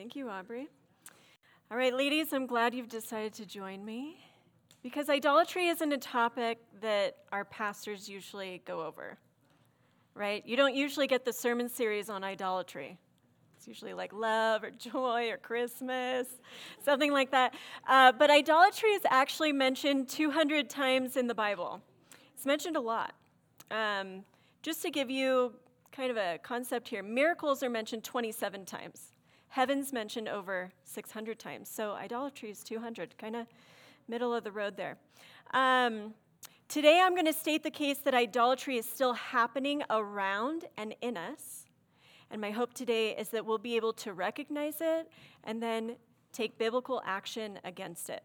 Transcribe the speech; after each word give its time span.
Thank 0.00 0.16
you, 0.16 0.30
Aubrey. 0.30 0.68
All 1.70 1.76
right, 1.76 1.94
ladies, 1.94 2.32
I'm 2.32 2.46
glad 2.46 2.74
you've 2.74 2.88
decided 2.88 3.34
to 3.34 3.44
join 3.44 3.84
me 3.84 4.16
because 4.82 5.10
idolatry 5.10 5.66
isn't 5.68 5.92
a 5.92 5.98
topic 5.98 6.58
that 6.80 7.16
our 7.30 7.44
pastors 7.44 8.08
usually 8.08 8.62
go 8.64 8.82
over, 8.82 9.18
right? 10.14 10.42
You 10.46 10.56
don't 10.56 10.74
usually 10.74 11.06
get 11.06 11.24
the 11.24 11.32
sermon 11.32 11.68
series 11.68 12.08
on 12.08 12.24
idolatry. 12.24 12.98
It's 13.56 13.68
usually 13.68 13.92
like 13.92 14.12
love 14.12 14.64
or 14.64 14.70
joy 14.78 15.28
or 15.30 15.36
Christmas, 15.36 16.26
something 16.82 17.12
like 17.12 17.30
that. 17.32 17.54
Uh, 17.86 18.12
but 18.12 18.30
idolatry 18.30 18.90
is 18.90 19.02
actually 19.10 19.52
mentioned 19.52 20.08
200 20.08 20.70
times 20.70 21.16
in 21.18 21.26
the 21.26 21.34
Bible. 21.34 21.82
It's 22.34 22.46
mentioned 22.46 22.76
a 22.76 22.80
lot. 22.80 23.12
Um, 23.70 24.24
just 24.62 24.80
to 24.82 24.90
give 24.90 25.10
you 25.10 25.52
kind 25.92 26.10
of 26.10 26.16
a 26.16 26.38
concept 26.42 26.88
here, 26.88 27.02
miracles 27.02 27.62
are 27.62 27.68
mentioned 27.68 28.02
27 28.02 28.64
times. 28.64 29.12
Heaven's 29.50 29.92
mentioned 29.92 30.28
over 30.28 30.70
600 30.84 31.40
times. 31.40 31.68
So 31.68 31.92
idolatry 31.92 32.50
is 32.50 32.62
200, 32.62 33.18
kind 33.18 33.34
of 33.34 33.48
middle 34.06 34.32
of 34.32 34.44
the 34.44 34.52
road 34.52 34.76
there. 34.76 34.96
Um, 35.52 36.14
today 36.68 37.00
I'm 37.02 37.14
going 37.14 37.26
to 37.26 37.32
state 37.32 37.64
the 37.64 37.70
case 37.70 37.98
that 37.98 38.14
idolatry 38.14 38.76
is 38.76 38.86
still 38.86 39.12
happening 39.14 39.82
around 39.90 40.66
and 40.76 40.94
in 41.00 41.16
us. 41.16 41.64
And 42.30 42.40
my 42.40 42.52
hope 42.52 42.74
today 42.74 43.16
is 43.16 43.30
that 43.30 43.44
we'll 43.44 43.58
be 43.58 43.74
able 43.74 43.92
to 43.94 44.12
recognize 44.12 44.76
it 44.80 45.10
and 45.42 45.60
then 45.60 45.96
take 46.32 46.56
biblical 46.56 47.02
action 47.04 47.58
against 47.64 48.08
it. 48.08 48.22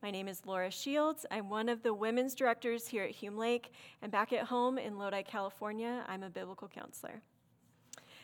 My 0.00 0.12
name 0.12 0.28
is 0.28 0.42
Laura 0.46 0.70
Shields. 0.70 1.26
I'm 1.32 1.50
one 1.50 1.68
of 1.68 1.82
the 1.82 1.92
women's 1.92 2.36
directors 2.36 2.86
here 2.86 3.02
at 3.02 3.10
Hume 3.10 3.36
Lake. 3.36 3.72
And 4.00 4.12
back 4.12 4.32
at 4.32 4.44
home 4.44 4.78
in 4.78 4.96
Lodi, 4.96 5.22
California, 5.24 6.04
I'm 6.06 6.22
a 6.22 6.30
biblical 6.30 6.68
counselor. 6.68 7.20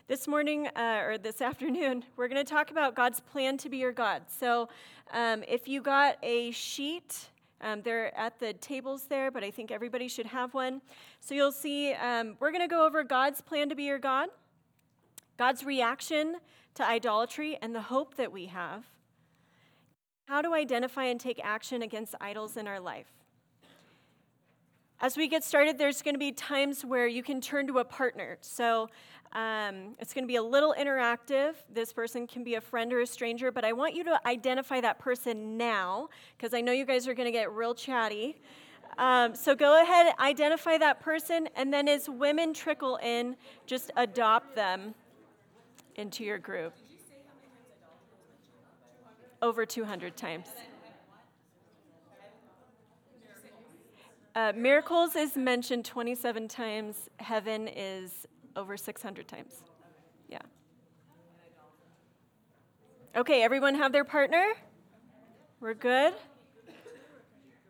This 0.09 0.27
morning, 0.27 0.69
uh, 0.69 1.03
or 1.05 1.19
this 1.19 1.43
afternoon, 1.43 2.03
we're 2.17 2.29
going 2.29 2.43
to 2.43 2.51
talk 2.51 2.71
about 2.71 2.95
God's 2.95 3.21
plan 3.21 3.59
to 3.59 3.69
be 3.69 3.77
your 3.77 3.93
God. 3.93 4.23
So, 4.29 4.71
um, 5.13 5.45
if 5.47 5.69
you 5.69 5.83
got 5.83 6.17
a 6.23 6.51
sheet, 6.51 7.29
um, 7.61 7.83
they're 7.83 8.17
at 8.17 8.39
the 8.41 8.55
tables 8.55 9.05
there, 9.11 9.31
but 9.31 9.45
I 9.45 9.51
think 9.51 9.71
everybody 9.71 10.09
should 10.09 10.25
have 10.25 10.55
one. 10.55 10.81
So, 11.21 11.35
you'll 11.35 11.53
see 11.53 11.93
um, 11.93 12.39
we're 12.41 12.53
going 12.53 12.63
to 12.63 12.75
go 12.75 12.87
over 12.87 13.05
God's 13.05 13.43
plan 13.43 13.69
to 13.69 13.75
be 13.75 13.83
your 13.83 13.99
God, 13.99 14.31
God's 15.37 15.63
reaction 15.63 16.37
to 16.77 16.87
idolatry, 16.87 17.59
and 17.61 17.75
the 17.75 17.83
hope 17.83 18.17
that 18.17 18.33
we 18.33 18.47
have, 18.47 18.87
how 20.25 20.41
to 20.41 20.55
identify 20.55 21.05
and 21.05 21.21
take 21.21 21.39
action 21.45 21.83
against 21.83 22.15
idols 22.19 22.57
in 22.57 22.67
our 22.67 22.81
life. 22.81 23.13
As 25.01 25.17
we 25.17 25.29
get 25.29 25.45
started, 25.45 25.79
there's 25.79 26.03
going 26.03 26.17
to 26.17 26.19
be 26.19 26.33
times 26.33 26.85
where 26.85 27.07
you 27.07 27.23
can 27.23 27.41
turn 27.41 27.69
to 27.69 27.79
a 27.79 27.85
partner. 27.85 28.37
So 28.41 28.89
um, 29.33 29.95
it's 29.99 30.15
going 30.15 30.25
to 30.25 30.29
be 30.29 30.37
a 30.37 30.43
little 30.43 30.75
interactive. 30.79 31.55
This 31.73 31.93
person 31.93 32.27
can 32.27 32.45
be 32.45 32.55
a 32.55 32.61
friend 32.61 32.93
or 32.93 33.01
a 33.01 33.07
stranger, 33.07 33.53
but 33.53 33.65
I 33.65 33.73
want 33.73 33.95
you 33.95 34.05
to 34.05 34.21
identify 34.27 34.81
that 34.81 34.99
person 34.99 35.57
now 35.57 36.09
because 36.37 36.55
I 36.55 36.61
know 36.61 36.73
you 36.73 36.87
guys 36.87 37.07
are 37.07 37.15
going 37.15 37.27
to 37.27 37.33
get 37.33 37.53
real 37.53 37.75
chatty. 37.75 38.37
Um, 38.97 39.35
so 39.35 39.55
go 39.55 39.81
ahead, 39.83 40.15
identify 40.19 40.79
that 40.79 41.01
person, 41.01 41.49
and 41.55 41.73
then 41.73 41.89
as 41.89 42.09
women 42.09 42.55
trickle 42.55 42.97
in, 43.03 43.37
just 43.67 43.91
adopt 43.97 44.57
them 44.57 44.95
into 45.97 46.25
your 46.25 46.39
group. 46.39 46.75
Over 49.41 49.67
200 49.67 50.17
times. 50.17 50.47
Uh, 54.35 54.53
miracles 54.55 55.17
is 55.17 55.37
mentioned 55.37 55.85
27 55.85 56.49
times. 56.49 57.09
Heaven 57.19 57.69
is 57.69 58.27
over 58.59 58.77
600 58.77 59.29
times. 59.29 59.63
Yeah. 60.29 60.41
Okay, 63.17 63.43
everyone 63.43 63.77
have 63.77 63.93
their 63.93 64.05
partner? 64.05 64.53
We're 65.61 65.75
good? 65.75 66.13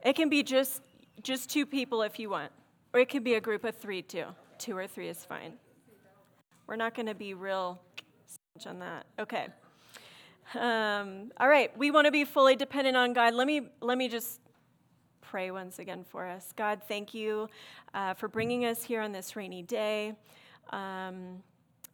It 0.04 0.14
can 0.14 0.28
be 0.28 0.42
just 0.42 0.82
just 1.22 1.50
two 1.50 1.66
people 1.66 2.02
if 2.02 2.18
you 2.18 2.30
want. 2.30 2.52
Or 2.94 3.00
it 3.00 3.08
could 3.08 3.24
be 3.24 3.34
a 3.34 3.40
group 3.40 3.64
of 3.64 3.76
3 3.76 4.02
too. 4.02 4.26
2 4.58 4.76
or 4.76 4.86
3 4.86 5.08
is 5.08 5.24
fine. 5.24 5.54
We're 6.66 6.76
not 6.76 6.94
going 6.94 7.06
to 7.06 7.14
be 7.14 7.34
real 7.34 7.78
on 8.66 8.78
that. 8.78 9.06
Okay. 9.18 9.48
Um, 10.54 11.30
all 11.38 11.48
right, 11.48 11.76
we 11.76 11.90
want 11.90 12.06
to 12.06 12.10
be 12.10 12.24
fully 12.24 12.56
dependent 12.56 12.96
on 12.96 13.12
God. 13.12 13.34
Let 13.34 13.46
me 13.46 13.68
let 13.80 13.98
me 13.98 14.08
just 14.08 14.40
pray 15.20 15.50
once 15.50 15.78
again 15.78 16.04
for 16.08 16.26
us. 16.26 16.52
God, 16.56 16.80
thank 16.88 17.12
you 17.12 17.48
uh, 17.92 18.14
for 18.14 18.28
bringing 18.28 18.64
us 18.64 18.82
here 18.82 19.02
on 19.02 19.12
this 19.12 19.36
rainy 19.36 19.62
day. 19.62 20.14
Um, 20.70 21.42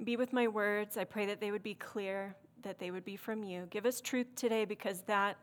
be 0.03 0.17
with 0.17 0.33
my 0.33 0.49
words. 0.49 0.97
I 0.97 1.05
pray 1.05 1.27
that 1.27 1.41
they 1.41 1.51
would 1.51 1.63
be 1.63 1.75
clear, 1.75 2.35
that 2.63 2.79
they 2.79 2.91
would 2.91 3.05
be 3.05 3.17
from 3.17 3.45
you. 3.45 3.67
Give 3.71 3.87
us 3.87 4.01
truth 4.01 4.27
today 4.35 4.65
because 4.65 5.03
that 5.03 5.37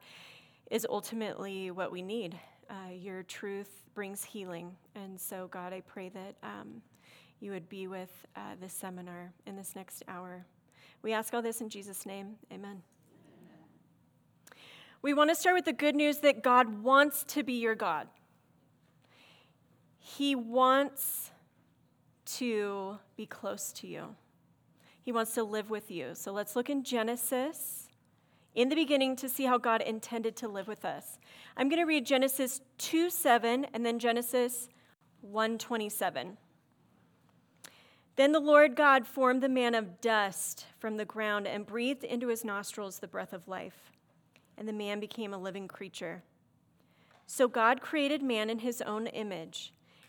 is 0.69 0.85
ultimately 0.89 1.71
what 1.71 1.91
we 1.91 2.01
need. 2.01 2.37
Uh, 2.69 2.91
your 2.93 3.23
truth 3.23 3.83
brings 3.93 4.23
healing. 4.23 4.75
And 4.95 5.19
so, 5.19 5.47
God, 5.47 5.73
I 5.73 5.81
pray 5.81 6.09
that 6.09 6.35
um, 6.43 6.81
you 7.39 7.51
would 7.51 7.67
be 7.69 7.87
with 7.87 8.25
uh, 8.35 8.55
this 8.59 8.73
seminar 8.73 9.33
in 9.45 9.55
this 9.55 9.75
next 9.75 10.03
hour. 10.07 10.45
We 11.01 11.13
ask 11.13 11.33
all 11.33 11.41
this 11.41 11.61
in 11.61 11.69
Jesus' 11.69 12.05
name. 12.05 12.35
Amen. 12.51 12.81
We 15.01 15.15
want 15.15 15.31
to 15.31 15.35
start 15.35 15.55
with 15.55 15.65
the 15.65 15.73
good 15.73 15.95
news 15.95 16.19
that 16.19 16.43
God 16.43 16.83
wants 16.83 17.23
to 17.29 17.41
be 17.41 17.53
your 17.53 17.73
God. 17.73 18.07
He 19.97 20.35
wants 20.35 21.30
to 22.37 22.97
be 23.15 23.25
close 23.25 23.71
to 23.73 23.87
you, 23.87 24.15
He 25.01 25.11
wants 25.11 25.33
to 25.35 25.43
live 25.43 25.69
with 25.69 25.91
you. 25.91 26.11
So 26.13 26.31
let's 26.31 26.55
look 26.55 26.69
in 26.69 26.83
Genesis 26.83 27.89
in 28.53 28.69
the 28.69 28.75
beginning 28.75 29.15
to 29.17 29.29
see 29.29 29.45
how 29.45 29.57
God 29.57 29.81
intended 29.81 30.35
to 30.37 30.47
live 30.47 30.67
with 30.67 30.83
us. 30.83 31.19
I'm 31.55 31.69
going 31.69 31.81
to 31.81 31.85
read 31.85 32.05
Genesis 32.05 32.61
2 32.77 33.09
7 33.09 33.65
and 33.73 33.85
then 33.85 33.99
Genesis 33.99 34.69
127. 35.21 36.37
Then 38.17 38.31
the 38.33 38.39
Lord 38.39 38.75
God 38.75 39.07
formed 39.07 39.41
the 39.41 39.49
man 39.49 39.73
of 39.73 40.01
dust 40.01 40.65
from 40.79 40.97
the 40.97 41.05
ground 41.05 41.47
and 41.47 41.65
breathed 41.65 42.03
into 42.03 42.27
his 42.27 42.43
nostrils 42.43 42.99
the 42.99 43.07
breath 43.07 43.33
of 43.33 43.47
life 43.47 43.91
and 44.57 44.67
the 44.67 44.73
man 44.73 44.99
became 44.99 45.33
a 45.33 45.37
living 45.37 45.67
creature. 45.67 46.23
So 47.25 47.47
God 47.47 47.81
created 47.81 48.21
man 48.21 48.49
in 48.49 48.59
his 48.59 48.81
own 48.81 49.07
image. 49.07 49.73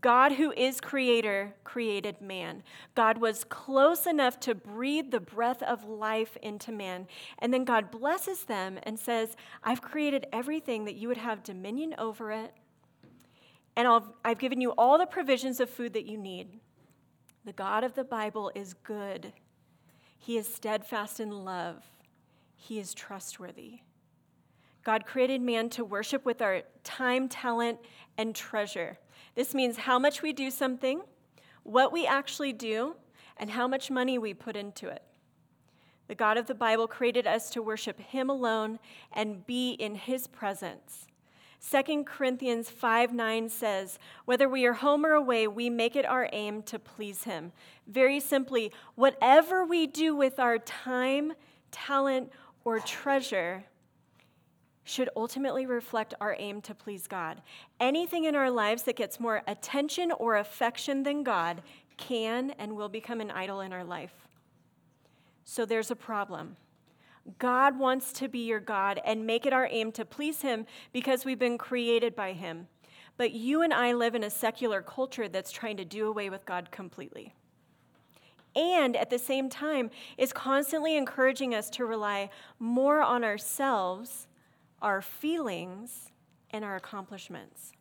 God, 0.00 0.32
who 0.32 0.52
is 0.52 0.80
creator, 0.80 1.54
created 1.62 2.20
man. 2.20 2.62
God 2.94 3.18
was 3.18 3.44
close 3.44 4.06
enough 4.06 4.40
to 4.40 4.54
breathe 4.54 5.10
the 5.10 5.20
breath 5.20 5.62
of 5.62 5.84
life 5.84 6.36
into 6.42 6.72
man. 6.72 7.06
And 7.38 7.52
then 7.52 7.64
God 7.64 7.90
blesses 7.90 8.44
them 8.44 8.78
and 8.82 8.98
says, 8.98 9.36
I've 9.62 9.82
created 9.82 10.26
everything 10.32 10.84
that 10.84 10.96
you 10.96 11.08
would 11.08 11.18
have 11.18 11.42
dominion 11.42 11.94
over 11.98 12.32
it. 12.32 12.54
And 13.76 13.88
i 13.88 14.28
have 14.28 14.38
given 14.38 14.60
you 14.60 14.70
all 14.72 14.98
the 14.98 15.06
provisions 15.06 15.60
of 15.60 15.68
food 15.68 15.92
that 15.94 16.06
you 16.06 16.16
need. 16.16 16.60
The 17.44 17.52
God 17.52 17.84
of 17.84 17.94
the 17.94 18.04
Bible 18.04 18.50
is 18.54 18.72
good, 18.72 19.32
He 20.18 20.38
is 20.38 20.52
steadfast 20.52 21.20
in 21.20 21.44
love, 21.44 21.84
He 22.56 22.78
is 22.78 22.94
trustworthy. 22.94 23.80
God 24.84 25.06
created 25.06 25.40
man 25.40 25.70
to 25.70 25.84
worship 25.84 26.24
with 26.26 26.42
our 26.42 26.62
time, 26.84 27.28
talent, 27.28 27.78
and 28.18 28.34
treasure. 28.34 28.98
This 29.34 29.54
means 29.54 29.78
how 29.78 29.98
much 29.98 30.22
we 30.22 30.32
do 30.32 30.50
something, 30.50 31.02
what 31.62 31.92
we 31.92 32.06
actually 32.06 32.52
do, 32.52 32.96
and 33.36 33.50
how 33.50 33.66
much 33.66 33.90
money 33.90 34.18
we 34.18 34.32
put 34.34 34.56
into 34.56 34.88
it. 34.88 35.02
The 36.06 36.14
God 36.14 36.36
of 36.36 36.46
the 36.46 36.54
Bible 36.54 36.86
created 36.86 37.26
us 37.26 37.50
to 37.50 37.62
worship 37.62 37.98
Him 37.98 38.28
alone 38.28 38.78
and 39.12 39.46
be 39.46 39.72
in 39.72 39.94
His 39.94 40.26
presence. 40.26 41.06
2 41.70 42.04
Corinthians 42.04 42.68
5 42.68 43.14
9 43.14 43.48
says, 43.48 43.98
Whether 44.26 44.48
we 44.48 44.66
are 44.66 44.74
home 44.74 45.06
or 45.06 45.12
away, 45.12 45.48
we 45.48 45.70
make 45.70 45.96
it 45.96 46.04
our 46.04 46.28
aim 46.32 46.62
to 46.64 46.78
please 46.78 47.24
Him. 47.24 47.52
Very 47.86 48.20
simply, 48.20 48.70
whatever 48.94 49.64
we 49.64 49.86
do 49.86 50.14
with 50.14 50.38
our 50.38 50.58
time, 50.58 51.32
talent, 51.70 52.30
or 52.64 52.80
treasure, 52.80 53.64
should 54.84 55.08
ultimately 55.16 55.66
reflect 55.66 56.14
our 56.20 56.36
aim 56.38 56.60
to 56.62 56.74
please 56.74 57.06
God. 57.06 57.42
Anything 57.80 58.24
in 58.24 58.36
our 58.36 58.50
lives 58.50 58.82
that 58.84 58.96
gets 58.96 59.18
more 59.18 59.42
attention 59.46 60.12
or 60.12 60.36
affection 60.36 61.02
than 61.02 61.22
God 61.22 61.62
can 61.96 62.50
and 62.58 62.76
will 62.76 62.88
become 62.88 63.20
an 63.20 63.30
idol 63.30 63.60
in 63.60 63.72
our 63.72 63.84
life. 63.84 64.12
So 65.44 65.64
there's 65.64 65.90
a 65.90 65.96
problem. 65.96 66.56
God 67.38 67.78
wants 67.78 68.12
to 68.14 68.28
be 68.28 68.40
your 68.40 68.60
God 68.60 69.00
and 69.04 69.26
make 69.26 69.46
it 69.46 69.52
our 69.52 69.68
aim 69.70 69.92
to 69.92 70.04
please 70.04 70.42
Him 70.42 70.66
because 70.92 71.24
we've 71.24 71.38
been 71.38 71.58
created 71.58 72.14
by 72.14 72.32
Him. 72.32 72.68
But 73.16 73.32
you 73.32 73.62
and 73.62 73.72
I 73.72 73.92
live 73.92 74.14
in 74.14 74.24
a 74.24 74.30
secular 74.30 74.82
culture 74.82 75.28
that's 75.28 75.52
trying 75.52 75.76
to 75.78 75.84
do 75.84 76.08
away 76.08 76.28
with 76.28 76.44
God 76.44 76.70
completely. 76.70 77.34
And 78.56 78.96
at 78.96 79.10
the 79.10 79.18
same 79.18 79.48
time, 79.48 79.90
is 80.16 80.32
constantly 80.32 80.96
encouraging 80.96 81.54
us 81.54 81.70
to 81.70 81.86
rely 81.86 82.30
more 82.58 83.00
on 83.02 83.24
ourselves, 83.24 84.28
our 84.84 85.00
feelings, 85.00 86.10
and 86.50 86.62
our 86.62 86.76
accomplishments. 86.76 87.72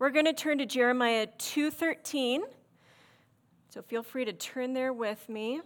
We're 0.00 0.10
going 0.10 0.24
to 0.24 0.32
turn 0.32 0.58
to 0.58 0.66
Jeremiah 0.66 1.28
2:13. 1.38 2.42
So 3.68 3.80
feel 3.80 4.02
free 4.02 4.24
to 4.24 4.32
turn 4.32 4.74
there 4.74 4.92
with 4.92 5.28
me. 5.28 5.62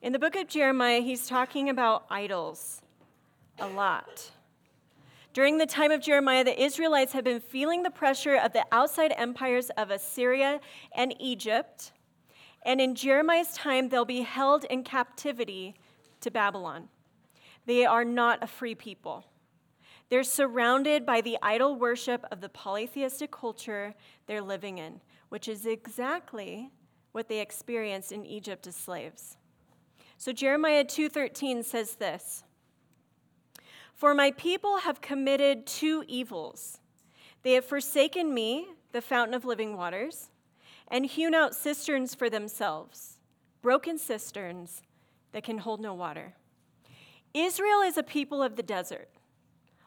In 0.00 0.12
the 0.12 0.18
book 0.18 0.34
of 0.34 0.48
Jeremiah, 0.48 1.00
he's 1.00 1.28
talking 1.28 1.68
about 1.68 2.06
idols 2.08 2.80
a 3.58 3.68
lot. 3.68 4.30
During 5.34 5.58
the 5.58 5.66
time 5.66 5.90
of 5.90 6.00
Jeremiah, 6.00 6.44
the 6.44 6.62
Israelites 6.62 7.12
had 7.12 7.24
been 7.24 7.40
feeling 7.40 7.82
the 7.82 7.90
pressure 7.90 8.36
of 8.36 8.54
the 8.54 8.64
outside 8.72 9.12
empires 9.16 9.68
of 9.76 9.90
Assyria 9.90 10.60
and 10.94 11.14
Egypt. 11.18 11.92
And 12.64 12.80
in 12.80 12.94
Jeremiah's 12.94 13.52
time, 13.52 13.88
they'll 13.88 14.04
be 14.04 14.22
held 14.22 14.64
in 14.64 14.84
captivity 14.84 15.74
to 16.20 16.30
Babylon. 16.30 16.88
They 17.66 17.84
are 17.84 18.04
not 18.04 18.42
a 18.42 18.46
free 18.46 18.74
people. 18.74 19.24
They're 20.08 20.22
surrounded 20.22 21.04
by 21.04 21.20
the 21.20 21.38
idol 21.42 21.76
worship 21.76 22.24
of 22.30 22.40
the 22.40 22.48
polytheistic 22.48 23.30
culture 23.30 23.94
they're 24.26 24.42
living 24.42 24.78
in, 24.78 25.00
which 25.28 25.48
is 25.48 25.66
exactly 25.66 26.70
what 27.12 27.28
they 27.28 27.40
experienced 27.40 28.12
in 28.12 28.24
Egypt 28.26 28.66
as 28.66 28.76
slaves. 28.76 29.36
So 30.16 30.32
Jeremiah 30.32 30.84
2:13 30.84 31.62
says 31.64 31.96
this: 31.96 32.44
For 33.94 34.14
my 34.14 34.30
people 34.32 34.78
have 34.78 35.00
committed 35.00 35.66
two 35.66 36.04
evils. 36.06 36.80
They 37.42 37.52
have 37.54 37.64
forsaken 37.64 38.32
me, 38.32 38.68
the 38.92 39.02
fountain 39.02 39.34
of 39.34 39.44
living 39.44 39.76
waters, 39.76 40.30
and 40.88 41.06
hewn 41.06 41.34
out 41.34 41.54
cisterns 41.54 42.14
for 42.14 42.28
themselves, 42.28 43.18
broken 43.62 43.98
cisterns 43.98 44.82
that 45.32 45.44
can 45.44 45.58
hold 45.58 45.80
no 45.80 45.94
water. 45.94 46.34
Israel 47.32 47.80
is 47.80 47.96
a 47.96 48.02
people 48.02 48.42
of 48.42 48.56
the 48.56 48.62
desert. 48.62 49.08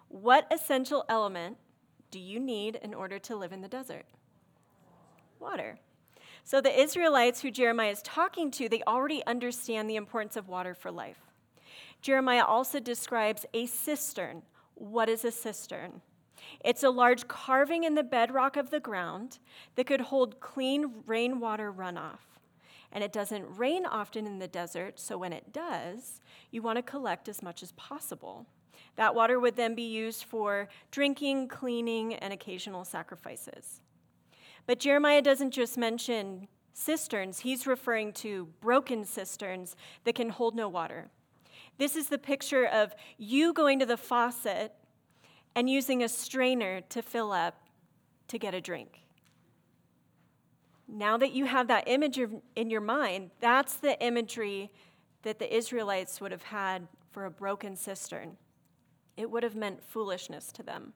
What 0.10 0.48
essential 0.52 1.06
element 1.08 1.58
do 2.12 2.20
you 2.20 2.40
need 2.40 2.76
in 2.76 2.94
order 2.94 3.20
to 3.20 3.36
live 3.36 3.52
in 3.54 3.62
the 3.62 3.68
desert? 3.68 4.06
Water. 5.40 5.80
So 6.44 6.62
the 6.62 6.80
Israelites 6.80 7.42
who 7.42 7.52
Jeremiah 7.52 7.92
is 7.92 8.02
talking 8.02 8.52
to, 8.52 8.70
they 8.70 8.82
already 8.88 9.26
understand 9.26 9.90
the 9.90 9.98
importance 9.98 10.38
of 10.38 10.48
water 10.48 10.74
for 10.74 10.92
life. 10.92 11.20
Jeremiah 12.02 12.46
also 12.46 12.80
describes 12.80 13.46
a 13.54 13.66
cistern. 13.66 14.44
What 14.76 15.10
is 15.10 15.26
a 15.26 15.32
cistern? 15.32 16.02
It's 16.64 16.84
a 16.84 16.90
large 16.90 17.28
carving 17.28 17.84
in 17.84 17.96
the 17.96 18.04
bedrock 18.04 18.58
of 18.58 18.70
the 18.70 18.80
ground 18.80 19.40
that 19.76 19.88
could 19.88 20.02
hold 20.02 20.40
clean 20.40 20.92
rainwater 21.06 21.72
runoff. 21.72 22.20
And 22.92 23.04
it 23.04 23.12
doesn't 23.12 23.58
rain 23.58 23.86
often 23.86 24.26
in 24.26 24.40
the 24.40 24.48
desert, 24.48 25.00
so 25.00 25.18
when 25.18 25.34
it 25.34 25.52
does, 25.52 26.22
you 26.52 26.62
want 26.62 26.78
to 26.78 26.84
collect 26.84 27.28
as 27.28 27.44
much 27.44 27.62
as 27.62 27.74
possible. 27.74 28.46
That 28.96 29.14
water 29.14 29.40
would 29.40 29.56
then 29.56 29.76
be 29.76 29.88
used 29.88 30.24
for 30.24 30.70
drinking, 30.92 31.50
cleaning, 31.50 32.16
and 32.16 32.34
occasional 32.34 32.86
sacrifices. 32.86 33.82
But 34.66 34.80
Jeremiah 34.80 35.22
doesn't 35.22 35.52
just 35.52 35.78
mention 35.78 36.48
cisterns, 36.74 37.40
he's 37.40 37.66
referring 37.66 38.14
to 38.14 38.48
broken 38.62 39.04
cisterns 39.04 39.76
that 40.04 40.16
can 40.16 40.30
hold 40.30 40.56
no 40.56 40.70
water. 40.70 41.10
This 41.78 41.96
is 41.96 42.10
the 42.10 42.18
picture 42.18 42.66
of 42.66 42.96
you 43.18 43.54
going 43.54 43.80
to 43.80 43.86
the 43.86 43.98
faucet 43.98 44.74
and 45.58 45.68
using 45.68 46.04
a 46.04 46.08
strainer 46.08 46.82
to 46.82 47.02
fill 47.02 47.32
up 47.32 47.56
to 48.28 48.38
get 48.38 48.54
a 48.54 48.62
drink. 48.62 49.00
Now 50.88 51.18
that 51.18 51.32
you 51.32 51.46
have 51.46 51.68
that 51.70 51.86
image 51.88 52.20
in 52.56 52.70
your 52.70 52.80
mind, 52.80 53.32
that's 53.40 53.74
the 53.78 54.00
imagery 54.00 54.70
that 55.24 55.40
the 55.40 55.52
Israelites 55.52 56.22
would 56.22 56.32
have 56.32 56.44
had 56.44 56.88
for 57.10 57.26
a 57.26 57.32
broken 57.32 57.76
cistern. 57.76 58.38
It 59.18 59.32
would 59.32 59.42
have 59.42 59.56
meant 59.56 59.84
foolishness 59.84 60.52
to 60.52 60.62
them. 60.62 60.94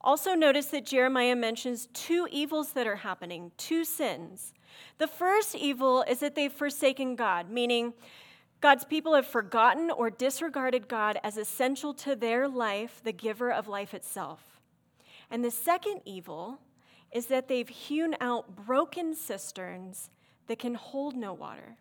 Also, 0.00 0.34
notice 0.34 0.66
that 0.66 0.86
Jeremiah 0.86 1.36
mentions 1.36 1.88
two 1.92 2.26
evils 2.30 2.72
that 2.72 2.86
are 2.86 2.96
happening, 2.96 3.52
two 3.58 3.84
sins. 3.84 4.54
The 4.96 5.06
first 5.06 5.54
evil 5.54 6.06
is 6.08 6.20
that 6.20 6.34
they've 6.34 6.50
forsaken 6.50 7.16
God, 7.16 7.50
meaning 7.50 7.92
God's 8.60 8.84
people 8.84 9.14
have 9.14 9.26
forgotten 9.26 9.90
or 9.90 10.10
disregarded 10.10 10.88
God 10.88 11.18
as 11.22 11.36
essential 11.36 11.94
to 11.94 12.16
their 12.16 12.48
life, 12.48 13.00
the 13.04 13.12
giver 13.12 13.52
of 13.52 13.68
life 13.68 13.94
itself. 13.94 14.60
And 15.30 15.44
the 15.44 15.50
second 15.50 16.00
evil 16.04 16.58
is 17.12 17.26
that 17.26 17.48
they've 17.48 17.68
hewn 17.68 18.16
out 18.20 18.56
broken 18.66 19.14
cisterns 19.14 20.10
that 20.48 20.58
can 20.58 20.74
hold 20.74 21.14
no 21.14 21.32
water. 21.32 21.76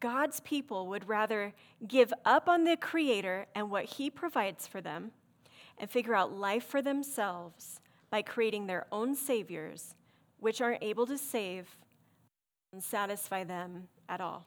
God's 0.00 0.40
people 0.40 0.88
would 0.88 1.08
rather 1.08 1.54
give 1.86 2.12
up 2.24 2.48
on 2.48 2.64
the 2.64 2.76
Creator 2.76 3.46
and 3.54 3.70
what 3.70 3.84
He 3.84 4.10
provides 4.10 4.66
for 4.66 4.80
them 4.80 5.12
and 5.78 5.90
figure 5.90 6.14
out 6.14 6.32
life 6.32 6.64
for 6.64 6.82
themselves 6.82 7.80
by 8.10 8.22
creating 8.22 8.66
their 8.66 8.86
own 8.92 9.14
saviors, 9.14 9.94
which 10.38 10.60
aren't 10.60 10.82
able 10.82 11.06
to 11.06 11.16
save 11.16 11.76
and 12.72 12.82
satisfy 12.82 13.44
them 13.44 13.88
at 14.08 14.20
all. 14.20 14.46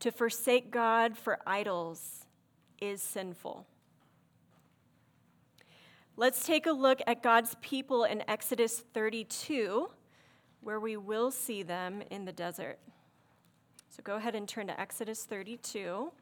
To 0.00 0.12
forsake 0.12 0.70
God 0.70 1.16
for 1.16 1.38
idols 1.46 2.24
is 2.80 3.02
sinful. 3.02 3.66
Let's 6.16 6.44
take 6.46 6.66
a 6.66 6.72
look 6.72 7.00
at 7.06 7.22
God's 7.22 7.56
people 7.60 8.04
in 8.04 8.22
Exodus 8.28 8.82
32, 8.92 9.88
where 10.60 10.80
we 10.80 10.96
will 10.96 11.30
see 11.30 11.62
them 11.62 12.02
in 12.10 12.24
the 12.24 12.32
desert. 12.32 12.78
So 13.88 14.02
go 14.02 14.16
ahead 14.16 14.34
and 14.34 14.48
turn 14.48 14.68
to 14.68 14.80
Exodus 14.80 15.24
32. 15.24 16.12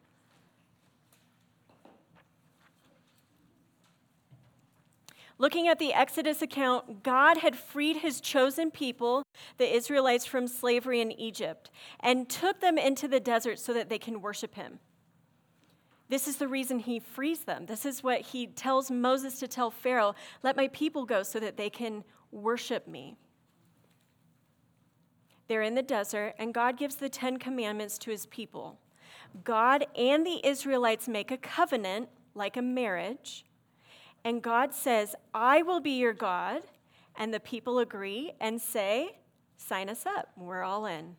Looking 5.38 5.68
at 5.68 5.78
the 5.78 5.92
Exodus 5.92 6.40
account, 6.40 7.02
God 7.02 7.38
had 7.38 7.56
freed 7.56 7.98
his 7.98 8.20
chosen 8.20 8.70
people, 8.70 9.22
the 9.58 9.74
Israelites, 9.74 10.24
from 10.24 10.48
slavery 10.48 11.00
in 11.00 11.12
Egypt 11.12 11.70
and 12.00 12.28
took 12.28 12.60
them 12.60 12.78
into 12.78 13.06
the 13.06 13.20
desert 13.20 13.58
so 13.58 13.74
that 13.74 13.90
they 13.90 13.98
can 13.98 14.22
worship 14.22 14.54
him. 14.54 14.78
This 16.08 16.28
is 16.28 16.36
the 16.36 16.48
reason 16.48 16.78
he 16.78 17.00
frees 17.00 17.40
them. 17.40 17.66
This 17.66 17.84
is 17.84 18.02
what 18.02 18.20
he 18.20 18.46
tells 18.46 18.90
Moses 18.90 19.38
to 19.40 19.48
tell 19.48 19.70
Pharaoh 19.70 20.14
let 20.42 20.56
my 20.56 20.68
people 20.68 21.04
go 21.04 21.22
so 21.22 21.40
that 21.40 21.56
they 21.56 21.68
can 21.68 22.04
worship 22.30 22.86
me. 22.86 23.16
They're 25.48 25.62
in 25.62 25.74
the 25.74 25.82
desert, 25.82 26.34
and 26.38 26.54
God 26.54 26.76
gives 26.76 26.96
the 26.96 27.08
Ten 27.08 27.38
Commandments 27.38 27.98
to 27.98 28.10
his 28.10 28.26
people. 28.26 28.78
God 29.44 29.86
and 29.96 30.24
the 30.24 30.44
Israelites 30.46 31.08
make 31.08 31.30
a 31.30 31.36
covenant, 31.36 32.08
like 32.34 32.56
a 32.56 32.62
marriage, 32.62 33.44
and 34.26 34.42
God 34.42 34.74
says, 34.74 35.14
I 35.32 35.62
will 35.62 35.78
be 35.78 36.00
your 36.00 36.12
God. 36.12 36.62
And 37.14 37.32
the 37.32 37.38
people 37.38 37.78
agree 37.78 38.32
and 38.40 38.60
say, 38.60 39.18
Sign 39.56 39.88
us 39.88 40.04
up. 40.04 40.30
We're 40.36 40.64
all 40.64 40.84
in. 40.84 41.14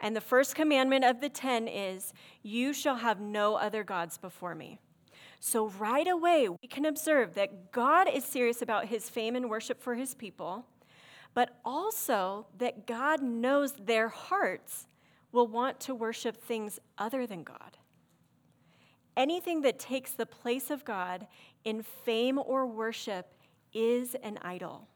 And 0.00 0.16
the 0.16 0.22
first 0.22 0.54
commandment 0.54 1.04
of 1.04 1.20
the 1.20 1.28
ten 1.28 1.68
is, 1.68 2.14
You 2.42 2.72
shall 2.72 2.96
have 2.96 3.20
no 3.20 3.56
other 3.56 3.84
gods 3.84 4.16
before 4.16 4.54
me. 4.54 4.78
So, 5.38 5.68
right 5.68 6.08
away, 6.08 6.48
we 6.48 6.66
can 6.66 6.86
observe 6.86 7.34
that 7.34 7.72
God 7.72 8.08
is 8.08 8.24
serious 8.24 8.62
about 8.62 8.86
his 8.86 9.10
fame 9.10 9.36
and 9.36 9.50
worship 9.50 9.82
for 9.82 9.94
his 9.94 10.14
people, 10.14 10.64
but 11.34 11.58
also 11.62 12.46
that 12.56 12.86
God 12.86 13.20
knows 13.20 13.74
their 13.74 14.08
hearts 14.08 14.86
will 15.30 15.46
want 15.46 15.78
to 15.80 15.94
worship 15.94 16.42
things 16.42 16.78
other 16.96 17.26
than 17.26 17.42
God. 17.42 17.76
Anything 19.16 19.60
that 19.62 19.78
takes 19.78 20.12
the 20.12 20.26
place 20.26 20.70
of 20.70 20.84
God 20.84 21.26
in 21.64 21.82
fame 21.82 22.38
or 22.38 22.66
worship 22.66 23.34
is 23.72 24.14
an 24.22 24.38
idol. 24.42 24.88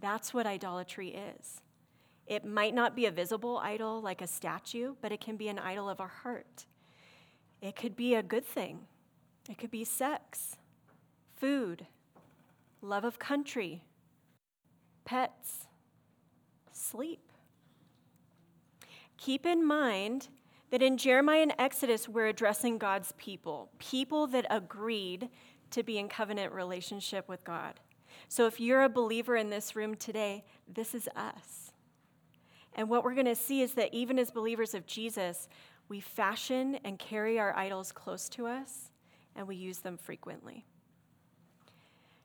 That's 0.00 0.34
what 0.34 0.46
idolatry 0.46 1.16
is. 1.38 1.60
It 2.26 2.44
might 2.44 2.74
not 2.74 2.96
be 2.96 3.06
a 3.06 3.10
visible 3.10 3.58
idol 3.58 4.00
like 4.00 4.22
a 4.22 4.26
statue, 4.26 4.94
but 5.00 5.12
it 5.12 5.20
can 5.20 5.36
be 5.36 5.48
an 5.48 5.58
idol 5.58 5.88
of 5.88 6.00
our 6.00 6.08
heart. 6.08 6.66
It 7.60 7.76
could 7.76 7.96
be 7.96 8.14
a 8.14 8.22
good 8.22 8.44
thing, 8.44 8.80
it 9.48 9.58
could 9.58 9.70
be 9.70 9.84
sex, 9.84 10.56
food, 11.36 11.86
love 12.82 13.04
of 13.04 13.18
country, 13.18 13.84
pets, 15.04 15.66
sleep. 16.72 17.20
Keep 19.16 19.46
in 19.46 19.64
mind 19.64 20.28
that 20.74 20.82
in 20.82 20.96
Jeremiah 20.96 21.42
and 21.42 21.54
Exodus, 21.56 22.08
we're 22.08 22.26
addressing 22.26 22.78
God's 22.78 23.12
people, 23.16 23.70
people 23.78 24.26
that 24.26 24.44
agreed 24.50 25.28
to 25.70 25.84
be 25.84 25.98
in 25.98 26.08
covenant 26.08 26.52
relationship 26.52 27.28
with 27.28 27.44
God. 27.44 27.78
So 28.26 28.46
if 28.46 28.58
you're 28.58 28.82
a 28.82 28.88
believer 28.88 29.36
in 29.36 29.50
this 29.50 29.76
room 29.76 29.94
today, 29.94 30.44
this 30.66 30.92
is 30.92 31.08
us. 31.14 31.70
And 32.74 32.88
what 32.88 33.04
we're 33.04 33.14
going 33.14 33.24
to 33.26 33.36
see 33.36 33.62
is 33.62 33.74
that 33.74 33.94
even 33.94 34.18
as 34.18 34.32
believers 34.32 34.74
of 34.74 34.84
Jesus, 34.84 35.48
We 35.88 36.00
fashion 36.00 36.78
and 36.84 36.98
carry 36.98 37.38
our 37.38 37.56
idols 37.56 37.92
close 37.92 38.28
to 38.30 38.46
us, 38.46 38.90
and 39.36 39.46
we 39.46 39.56
use 39.56 39.78
them 39.78 39.98
frequently. 39.98 40.64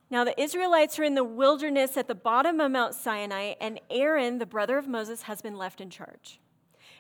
Now, 0.10 0.24
the 0.24 0.40
Israelites 0.42 0.98
are 0.98 1.04
in 1.04 1.14
the 1.14 1.24
wilderness 1.24 1.98
at 1.98 2.08
the 2.08 2.16
bottom 2.16 2.60
of 2.60 2.72
Mount 2.72 2.96
Sinai, 2.96 3.54
and 3.62 3.80
Aaron, 3.90 4.40
the 4.40 4.46
brother 4.46 4.78
of 4.78 4.88
Moses, 4.88 5.24
has 5.24 5.42
been 5.42 5.58
left 5.58 5.82
in 5.82 5.90
charge. 5.90 6.40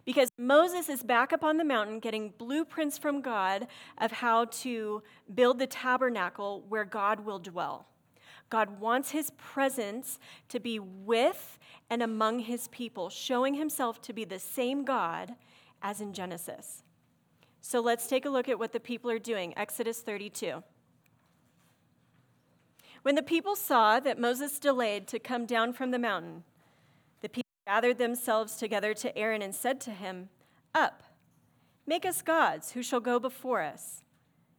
Because 0.05 0.29
Moses 0.37 0.89
is 0.89 1.03
back 1.03 1.33
up 1.33 1.43
on 1.43 1.57
the 1.57 1.63
mountain 1.63 1.99
getting 1.99 2.33
blueprints 2.37 2.97
from 2.97 3.21
God 3.21 3.67
of 3.97 4.11
how 4.11 4.45
to 4.45 5.03
build 5.33 5.59
the 5.59 5.67
tabernacle 5.67 6.63
where 6.67 6.85
God 6.85 7.25
will 7.25 7.39
dwell. 7.39 7.85
God 8.49 8.79
wants 8.79 9.11
his 9.11 9.31
presence 9.31 10.19
to 10.47 10.59
be 10.59 10.79
with 10.79 11.59
and 11.89 12.01
among 12.01 12.39
his 12.39 12.67
people, 12.69 13.09
showing 13.09 13.53
himself 13.53 14.01
to 14.03 14.13
be 14.13 14.25
the 14.25 14.39
same 14.39 14.83
God 14.83 15.35
as 15.81 16.01
in 16.01 16.13
Genesis. 16.13 16.83
So 17.61 17.79
let's 17.79 18.07
take 18.07 18.25
a 18.25 18.29
look 18.29 18.49
at 18.49 18.57
what 18.57 18.71
the 18.71 18.79
people 18.79 19.11
are 19.11 19.19
doing. 19.19 19.53
Exodus 19.57 19.99
32. 19.99 20.63
When 23.03 23.15
the 23.15 23.23
people 23.23 23.55
saw 23.55 23.99
that 23.99 24.19
Moses 24.19 24.59
delayed 24.59 25.07
to 25.07 25.19
come 25.19 25.45
down 25.45 25.73
from 25.73 25.91
the 25.91 25.99
mountain, 25.99 26.43
gathered 27.69 27.99
themselves 27.99 28.55
together 28.55 28.95
to 28.95 29.15
Aaron 29.15 29.43
and 29.43 29.53
said 29.53 29.79
to 29.79 29.91
him, 29.91 30.29
Up, 30.73 31.03
make 31.85 32.03
us 32.03 32.23
gods 32.23 32.71
who 32.71 32.81
shall 32.81 32.99
go 32.99 33.19
before 33.19 33.61
us. 33.61 34.03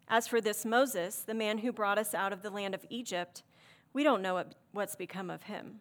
As 0.07 0.29
for 0.29 0.40
this 0.40 0.64
Moses, 0.64 1.16
the 1.16 1.35
man 1.35 1.59
who 1.59 1.73
brought 1.73 1.99
us 1.99 2.14
out 2.14 2.33
of 2.33 2.42
the 2.42 2.51
land 2.51 2.73
of 2.73 2.87
Egypt, 2.88 3.42
we 3.92 4.05
don't 4.05 4.23
know 4.23 4.44
what's 4.70 4.94
become 4.94 5.29
of 5.29 5.42
him. 5.42 5.81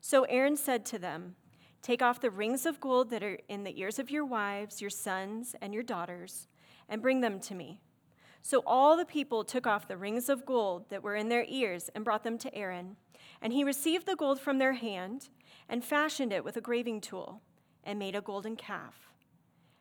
So 0.00 0.22
Aaron 0.28 0.56
said 0.56 0.86
to 0.86 0.98
them, 0.98 1.34
Take 1.82 2.02
off 2.02 2.20
the 2.20 2.30
rings 2.30 2.66
of 2.66 2.80
gold 2.80 3.10
that 3.10 3.24
are 3.24 3.40
in 3.48 3.64
the 3.64 3.76
ears 3.80 3.98
of 3.98 4.08
your 4.08 4.24
wives, 4.24 4.80
your 4.80 4.90
sons, 4.90 5.56
and 5.60 5.74
your 5.74 5.82
daughters, 5.82 6.46
and 6.88 7.02
bring 7.02 7.20
them 7.20 7.40
to 7.40 7.56
me. 7.56 7.80
So 8.42 8.62
all 8.64 8.96
the 8.96 9.04
people 9.04 9.42
took 9.42 9.66
off 9.66 9.88
the 9.88 9.96
rings 9.96 10.28
of 10.28 10.46
gold 10.46 10.88
that 10.90 11.02
were 11.02 11.16
in 11.16 11.30
their 11.30 11.46
ears 11.48 11.90
and 11.96 12.04
brought 12.04 12.22
them 12.22 12.38
to 12.38 12.54
Aaron. 12.54 12.94
And 13.42 13.52
he 13.52 13.64
received 13.64 14.06
the 14.06 14.14
gold 14.14 14.38
from 14.38 14.58
their 14.58 14.74
hand 14.74 15.30
and 15.68 15.84
fashioned 15.84 16.32
it 16.32 16.44
with 16.44 16.56
a 16.56 16.60
graving 16.60 17.00
tool 17.00 17.42
and 17.82 17.98
made 17.98 18.14
a 18.14 18.20
golden 18.20 18.56
calf. 18.56 19.08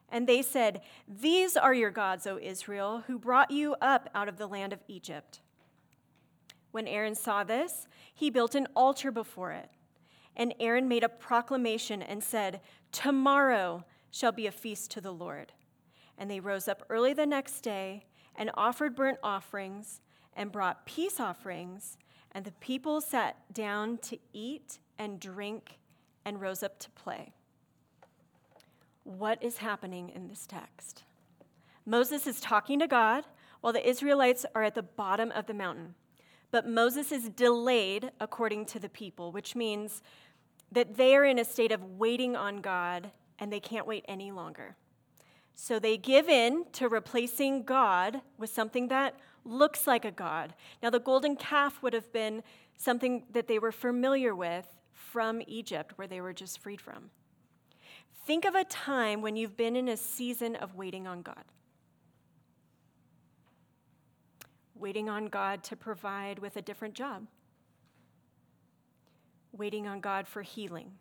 And 0.10 0.28
they 0.28 0.41
said, 0.41 0.82
These 1.08 1.58
are 1.58 1.74
your 1.74 1.91
gods, 1.91 2.28
O 2.28 2.38
Israel, 2.38 3.04
who 3.08 3.17
brought 3.17 3.52
you 3.52 3.76
up 3.82 4.10
out 4.13 4.30
of 4.30 4.38
the 4.38 4.48
land 4.48 4.74
of 4.74 4.84
Egypt. 4.88 5.41
When 6.72 6.88
Aaron 6.88 7.15
saw 7.15 7.43
this, 7.43 7.88
he 8.13 8.30
built 8.30 8.56
an 8.56 8.67
altar 8.76 9.12
before 9.12 9.52
it 9.52 9.69
and 10.36 10.54
Aaron 10.60 10.88
made 10.88 11.04
a 11.04 11.10
proclamation 11.10 12.02
and 12.02 12.24
said, 12.24 12.62
Tomorrow 12.91 13.86
shall 14.12 14.32
be 14.32 14.48
a 14.48 14.52
feast 14.52 14.91
to 14.91 15.02
the 15.02 15.13
Lord. 15.13 15.54
And 16.17 16.30
they 16.30 16.39
rose 16.39 16.67
up 16.67 16.84
early 16.89 17.13
the 17.13 17.26
next 17.26 17.62
day 17.62 18.06
and 18.36 18.52
offered 18.56 18.96
burnt 18.96 19.17
offerings 19.24 20.02
and 20.36 20.52
brought 20.52 20.86
peace 20.86 21.19
offerings. 21.19 21.98
And 22.32 22.46
the 22.46 22.52
people 22.54 23.02
sat 23.02 23.54
down 23.54 23.98
to 24.00 24.17
eat 24.32 24.80
and 24.97 25.19
drink 25.19 25.77
and 26.25 26.41
rose 26.41 26.63
up 26.63 26.79
to 26.79 26.89
play. 26.91 27.34
What 29.03 29.41
is 29.43 29.58
happening 29.58 30.10
in 30.10 30.27
this 30.27 30.45
text? 30.47 31.03
Moses 31.86 32.25
is 32.25 32.39
talking 32.39 32.79
to 32.79 32.88
God 32.88 33.25
while 33.62 33.73
the 33.73 33.88
Israelites 33.88 34.45
are 34.56 34.63
at 34.63 34.75
the 34.75 34.84
bottom 34.84 35.32
of 35.32 35.45
the 35.45 35.53
mountain. 35.53 35.95
But 36.51 36.67
Moses 36.67 37.12
is 37.12 37.29
delayed 37.29 38.12
according 38.19 38.65
to 38.67 38.79
the 38.79 38.89
people, 38.89 39.32
which 39.32 39.56
means 39.56 40.01
that 40.71 40.97
they 40.97 41.15
are 41.15 41.25
in 41.25 41.39
a 41.39 41.45
state 41.45 41.71
of 41.71 41.84
waiting 41.97 42.36
on 42.36 42.62
God 42.62 43.12
and 43.39 43.51
they 43.51 43.60
can't 43.60 43.88
wait 43.88 44.06
any 44.08 44.32
longer. 44.32 44.75
So 45.56 45.79
they 45.79 45.97
give 45.97 46.29
in 46.29 46.65
to 46.73 46.89
replacing 46.89 47.63
God 47.63 48.21
with 48.38 48.49
something 48.49 48.88
that 48.88 49.15
looks 49.45 49.86
like 49.86 50.06
a 50.06 50.12
God. 50.12 50.53
Now, 50.82 50.89
the 50.89 50.99
golden 50.99 51.36
calf 51.36 51.82
would 51.84 51.93
have 51.93 52.12
been 52.12 52.43
something 52.77 53.23
that 53.32 53.47
they 53.47 53.60
were 53.60 53.71
familiar 53.71 54.34
with 54.34 54.67
from 54.93 55.41
Egypt, 55.47 55.93
where 55.97 56.08
they 56.08 56.21
were 56.21 56.34
just 56.34 56.60
freed 56.60 56.82
from. 56.82 57.10
Think 58.25 58.45
of 58.45 58.56
a 58.56 58.63
time 58.63 59.21
when 59.21 59.36
you've 59.36 59.58
been 59.58 59.75
in 59.75 59.89
a 59.89 59.97
season 59.97 60.56
of 60.56 60.75
waiting 60.75 61.08
on 61.08 61.21
God. 61.21 61.43
Waiting 64.75 65.10
on 65.10 65.27
God 65.27 65.63
to 65.65 65.75
provide 65.75 66.39
with 66.39 66.56
a 66.56 66.62
different 66.62 66.93
job 66.93 67.27
waiting 69.53 69.88
on 69.88 70.01
God 70.01 70.27
for 70.27 70.41
healing, 70.41 70.91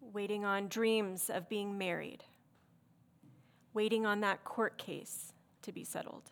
waiting 0.00 0.44
on 0.44 0.68
dreams 0.68 1.28
of 1.28 1.48
being 1.48 1.76
married, 1.76 2.24
waiting 3.74 4.06
on 4.06 4.20
that 4.20 4.44
court 4.44 4.78
case 4.78 5.32
to 5.62 5.72
be 5.72 5.84
settled. 5.84 6.30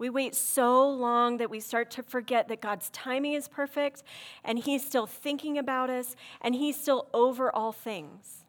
We 0.00 0.08
wait 0.08 0.34
so 0.34 0.88
long 0.88 1.36
that 1.36 1.50
we 1.50 1.60
start 1.60 1.90
to 1.90 2.02
forget 2.02 2.48
that 2.48 2.62
God's 2.62 2.88
timing 2.88 3.34
is 3.34 3.48
perfect 3.48 4.02
and 4.42 4.58
He's 4.58 4.82
still 4.82 5.04
thinking 5.04 5.58
about 5.58 5.90
us 5.90 6.16
and 6.40 6.54
He's 6.54 6.80
still 6.80 7.08
over 7.12 7.54
all 7.54 7.70
things. 7.70 8.46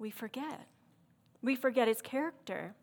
We 0.00 0.10
forget. 0.10 0.66
We 1.42 1.54
forget 1.54 1.86
His 1.86 2.02
character, 2.02 2.74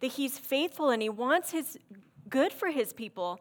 that 0.00 0.12
He's 0.12 0.38
faithful 0.38 0.88
and 0.88 1.02
He 1.02 1.10
wants 1.10 1.50
His 1.50 1.78
good 2.30 2.54
for 2.54 2.70
His 2.70 2.94
people 2.94 3.38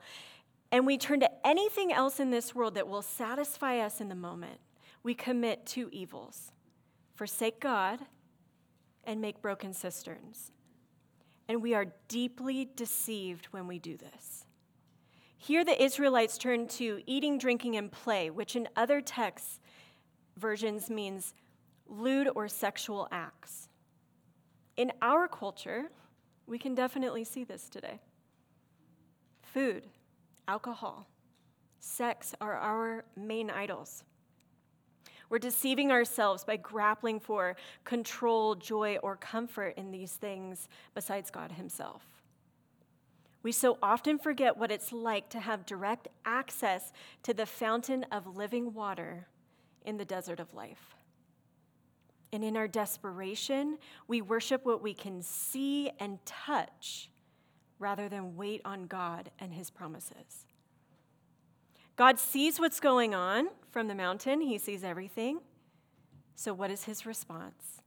and 0.69 0.85
we 0.85 0.97
turn 0.97 1.21
to 1.21 1.47
anything 1.47 1.93
else 1.93 2.19
in 2.19 2.29
this 2.29 2.53
world 2.53 2.75
that 2.75 2.89
will 2.89 3.01
satisfy 3.01 3.77
us 3.79 4.01
in 4.01 4.09
the 4.09 4.15
moment, 4.15 4.59
we 5.01 5.13
commit 5.13 5.65
two 5.65 5.87
evils 5.93 6.51
forsake 7.13 7.61
God 7.61 7.99
and 9.05 9.21
make 9.21 9.41
broken 9.41 9.73
cisterns. 9.73 10.51
And 11.51 11.61
we 11.61 11.73
are 11.73 11.87
deeply 12.07 12.69
deceived 12.77 13.47
when 13.47 13.67
we 13.67 13.77
do 13.77 13.97
this. 13.97 14.45
Here, 15.37 15.65
the 15.65 15.83
Israelites 15.83 16.37
turn 16.37 16.69
to 16.69 17.01
eating, 17.05 17.37
drinking, 17.37 17.75
and 17.75 17.91
play, 17.91 18.29
which 18.29 18.55
in 18.55 18.69
other 18.77 19.01
texts 19.01 19.59
versions 20.37 20.89
means 20.89 21.33
lewd 21.89 22.29
or 22.35 22.47
sexual 22.47 23.09
acts. 23.11 23.67
In 24.77 24.93
our 25.01 25.27
culture, 25.27 25.91
we 26.47 26.57
can 26.57 26.73
definitely 26.73 27.25
see 27.25 27.43
this 27.43 27.67
today. 27.67 27.99
Food, 29.41 29.87
alcohol, 30.47 31.05
sex 31.81 32.33
are 32.39 32.55
our 32.55 33.03
main 33.17 33.49
idols. 33.49 34.05
We're 35.31 35.39
deceiving 35.39 35.93
ourselves 35.93 36.43
by 36.43 36.57
grappling 36.57 37.21
for 37.21 37.55
control, 37.85 38.53
joy, 38.53 38.97
or 39.01 39.15
comfort 39.15 39.75
in 39.77 39.89
these 39.89 40.11
things 40.11 40.67
besides 40.93 41.31
God 41.31 41.53
Himself. 41.53 42.03
We 43.41 43.53
so 43.53 43.77
often 43.81 44.19
forget 44.19 44.57
what 44.57 44.73
it's 44.73 44.91
like 44.91 45.29
to 45.29 45.39
have 45.39 45.65
direct 45.65 46.09
access 46.25 46.91
to 47.23 47.33
the 47.33 47.45
fountain 47.45 48.05
of 48.11 48.35
living 48.35 48.73
water 48.73 49.25
in 49.85 49.95
the 49.95 50.03
desert 50.03 50.41
of 50.41 50.53
life. 50.53 50.97
And 52.33 52.43
in 52.43 52.57
our 52.57 52.67
desperation, 52.67 53.77
we 54.09 54.21
worship 54.21 54.65
what 54.65 54.83
we 54.83 54.93
can 54.93 55.21
see 55.21 55.91
and 56.01 56.19
touch 56.25 57.09
rather 57.79 58.09
than 58.09 58.35
wait 58.35 58.61
on 58.65 58.85
God 58.85 59.31
and 59.39 59.53
his 59.53 59.69
promises. 59.69 60.45
God 61.95 62.19
sees 62.19 62.59
what's 62.59 62.79
going 62.79 63.13
on 63.13 63.49
from 63.69 63.87
the 63.87 63.95
mountain, 63.95 64.41
he 64.41 64.57
sees 64.57 64.83
everything. 64.83 65.39
So, 66.35 66.53
what 66.53 66.71
is 66.71 66.85
his 66.85 67.05
response? 67.05 67.81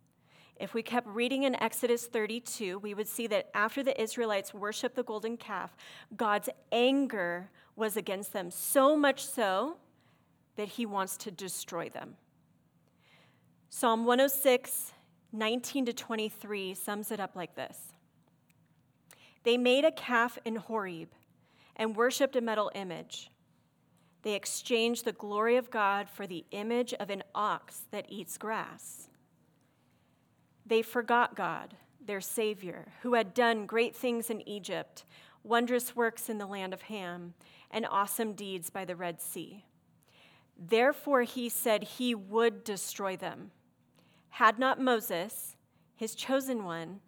If 0.57 0.73
we 0.73 0.83
kept 0.83 1.09
reading 1.09 1.43
in 1.43 1.61
Exodus 1.61 2.07
32, 2.07 2.79
we 2.79 2.95
would 2.95 3.09
see 3.09 3.27
that 3.27 3.51
after 3.55 3.83
the 3.83 4.01
Israelites 4.01 4.55
worshiped 4.55 4.95
the 4.95 5.03
golden 5.03 5.37
calf, 5.37 5.77
God's 6.17 6.49
anger 6.71 7.51
was 7.75 7.97
against 7.97 8.33
them, 8.33 8.51
so 8.51 8.97
much 8.97 9.25
so 9.25 9.79
that 10.57 10.69
he 10.69 10.87
wants 10.87 11.17
to 11.19 11.33
destroy 11.33 11.89
them. 11.89 12.15
Psalm 13.69 14.05
106, 14.05 14.93
19 15.33 15.87
to 15.87 15.93
23 15.93 16.75
sums 16.75 17.11
it 17.11 17.19
up 17.19 17.35
like 17.35 17.57
this 17.57 17.95
they 19.43 19.59
made 19.59 19.85
a 19.85 19.93
calf 19.93 20.39
in 20.45 20.57
Horeb 20.57 21.09
and 21.77 21.95
worshiped 21.95 22.35
a 22.35 22.41
metal 22.41 22.71
image. 22.75 23.31
They 24.25 24.35
exchanged 24.35 25.05
the 25.05 25.13
glory 25.13 25.57
of 25.57 25.71
God 25.71 26.09
for 26.09 26.27
the 26.27 26.47
image 26.51 26.95
of 26.95 27.11
an 27.11 27.23
ox 27.35 27.83
that 27.91 28.07
eats 28.09 28.39
grass. 28.39 29.09
They 30.65 30.81
forgot 30.81 31.37
God, 31.37 31.77
their 32.05 32.23
Savior, 32.23 32.89
who 33.03 33.15
had 33.15 33.35
done 33.35 33.67
great 33.67 33.95
things 33.95 34.31
in 34.31 34.47
Egypt, 34.49 35.05
wondrous 35.43 35.95
works 35.95 36.31
in 36.31 36.39
the 36.39 36.47
land 36.47 36.73
of 36.73 36.83
Ham, 36.83 37.35
and 37.71 37.87
awesome 37.91 38.33
deeds 38.33 38.71
by 38.71 38.87
the 38.87 38.97
Red 38.97 39.21
Sea. 39.21 39.67
Therefore, 40.57 41.23
he 41.23 41.51
said 41.51 41.83
he 41.83 42.15
would 42.15 42.65
destroy 42.65 43.17
them. 43.17 43.51
Had 44.31 44.59
not 44.59 44.81
Moses, 44.81 45.57
his 45.95 46.15
chosen 46.15 46.65
one, 46.65 47.01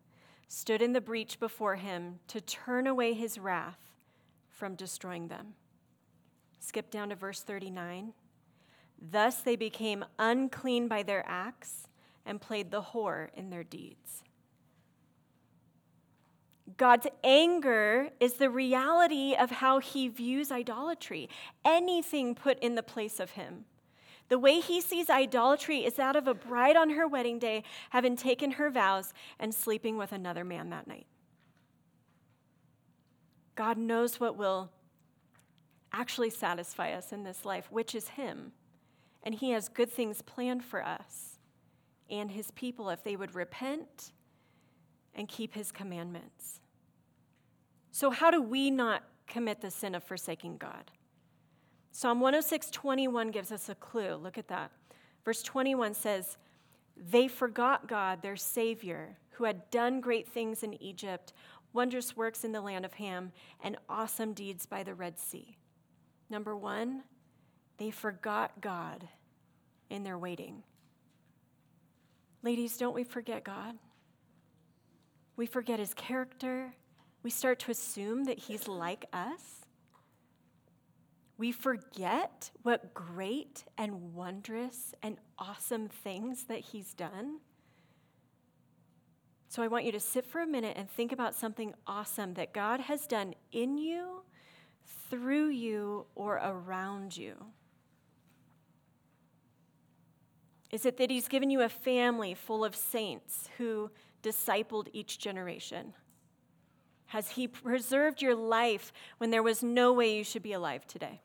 stood 0.49 0.83
in 0.83 0.93
the 0.93 1.01
breach 1.01 1.41
before 1.41 1.77
him 1.77 2.19
to 2.29 2.43
turn 2.43 2.87
away 2.87 3.15
his 3.15 3.39
wrath 3.39 3.81
from 4.51 4.75
destroying 4.75 5.29
them. 5.29 5.55
Skip 6.67 6.91
down 6.91 7.11
to 7.11 7.15
verse 7.15 7.43
39. 7.43 8.13
Thus 9.01 9.37
they 9.37 9.55
became 9.55 10.05
unclean 10.19 10.89
by 10.89 11.05
their 11.05 11.25
acts, 11.25 11.87
and 12.25 12.41
played 12.41 12.73
the 12.73 12.83
whore 12.83 13.29
in 13.35 13.51
their 13.51 13.63
deeds. 13.63 14.25
God's 16.77 17.07
anger 17.23 18.09
is 18.19 18.33
the 18.33 18.51
reality 18.51 19.37
of 19.39 19.53
how 19.53 19.79
he 19.79 20.09
views 20.09 20.51
idolatry, 20.51 21.29
anything 21.65 22.35
put 22.35 22.59
in 22.59 22.75
the 22.75 22.83
place 22.83 23.21
of 23.21 23.31
him. 23.31 23.67
The 24.29 24.41
way 24.41 24.59
he 24.59 24.81
sees 24.81 25.09
idolatry 25.09 25.85
is 25.85 25.95
that 25.95 26.17
of 26.17 26.27
a 26.27 26.35
bride 26.35 26.75
on 26.75 26.91
her 26.91 27.07
wedding 27.07 27.39
day 27.39 27.63
having 27.91 28.17
taken 28.17 28.53
her 28.53 28.71
vows 28.71 29.15
and 29.39 29.55
sleeping 29.55 29.97
with 29.97 30.11
another 30.11 30.43
man 30.45 30.71
that 30.71 30.89
night. 30.89 31.07
God 33.55 33.79
knows 33.79 34.19
what 34.19 34.37
will 34.37 34.73
actually 35.99 36.31
satisfy 36.31 36.93
us 36.93 37.13
in 37.13 37.25
this 37.25 37.45
life, 37.45 37.67
which 37.71 37.95
is 37.95 38.09
him. 38.09 38.53
And 39.23 39.35
he 39.35 39.51
has 39.51 39.69
good 39.69 39.91
things 39.91 40.23
planned 40.23 40.65
for 40.65 40.85
us 40.85 41.39
and 42.09 42.31
his 42.31 42.51
people 42.53 42.91
if 42.91 43.03
they 43.03 43.17
would 43.17 43.35
repent 43.35 44.13
and 45.15 45.29
keep 45.29 45.55
his 45.55 45.73
commandments. 45.73 46.61
So, 47.91 48.11
how 48.11 48.31
do 48.31 48.43
we 48.43 48.71
not 48.71 49.03
commit 49.27 49.61
the 49.61 49.71
sin 49.71 49.95
of 49.95 50.05
forsaking 50.05 50.59
God? 50.59 50.91
Psalm 51.91 52.21
106 52.21 52.71
21 52.71 53.31
gives 53.31 53.51
us 53.51 53.69
a 53.69 53.75
clue. 53.75 54.15
Look 54.17 54.39
at 54.39 54.49
that. 54.49 54.71
Verse 55.25 55.43
21 55.43 55.95
says, 55.95 56.37
They 56.97 57.27
forgot 57.27 57.89
God, 57.89 58.23
their 58.23 58.37
Savior, 58.37 59.17
who 59.31 59.45
had 59.45 59.71
done 59.71 60.01
great 60.01 60.29
things 60.29 60.63
in 60.63 60.81
Egypt, 60.83 61.33
wondrous 61.73 62.17
works 62.17 62.45
in 62.45 62.53
the 62.53 62.61
land 62.61 62.85
of 62.85 62.95
Ham, 62.95 63.33
and 63.63 63.77
awesome 63.89 64.35
deeds 64.35 64.67
by 64.67 64.83
the 64.83 64.95
Red 64.95 65.19
Sea. 65.19 65.57
Number 66.29 66.57
one, 66.57 67.03
they 67.79 67.91
forgot 67.91 68.61
God 68.61 69.09
in 69.91 70.03
their 70.03 70.19
waiting. 70.19 70.63
Ladies, 72.43 72.77
don't 72.77 72.95
we 72.95 73.05
forget 73.05 73.45
God? 73.45 73.77
We 75.37 75.47
forget 75.47 75.79
his 75.79 75.95
character. 75.95 76.75
We 77.23 77.31
start 77.31 77.59
to 77.61 77.71
assume 77.71 78.25
that 78.25 78.39
he's 78.39 78.69
like 78.69 79.07
us. 79.13 79.67
We 81.39 81.53
forget 81.53 82.51
what 82.63 82.95
great 82.95 83.65
and 83.77 84.15
wondrous 84.15 84.95
and 85.03 85.19
awesome 85.39 85.89
things 85.89 86.45
that 86.45 86.61
He's 86.61 86.95
done. 86.95 87.41
So 89.49 89.63
I 89.63 89.69
want 89.69 89.85
you 89.85 89.93
to 89.93 90.01
sit 90.01 90.25
for 90.25 90.41
a 90.41 90.47
minute 90.47 90.77
and 90.77 90.91
think 90.91 91.13
about 91.13 91.35
something 91.35 91.75
awesome 91.87 92.35
that 92.35 92.53
God 92.53 92.81
has 92.81 93.07
done 93.07 93.35
in 93.53 93.79
you, 93.79 94.23
through 95.11 95.49
you, 95.49 96.07
or 96.15 96.37
around 96.37 97.17
you. 97.17 97.35
Is 100.71 100.85
it 100.85 100.97
that 100.99 101.11
He's 101.11 101.29
given 101.29 101.51
you 101.51 101.63
a 101.63 101.69
family 101.69 102.35
full 102.35 102.65
of 102.65 102.75
saints 102.75 103.49
who 103.59 103.91
discipled 104.23 104.89
each 104.93 105.19
generation? 105.19 105.95
Has 107.07 107.31
He 107.31 107.47
preserved 107.47 108.21
your 108.21 108.35
life 108.35 108.93
when 109.19 109.31
there 109.31 109.43
was 109.43 109.63
no 109.63 109.93
way 109.93 110.17
you 110.17 110.25
should 110.25 110.43
be 110.43 110.53
alive 110.53 110.87
today? 110.87 111.21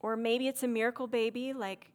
Or 0.00 0.16
maybe 0.16 0.48
it's 0.48 0.62
a 0.62 0.68
miracle 0.68 1.06
baby, 1.06 1.52
like 1.52 1.90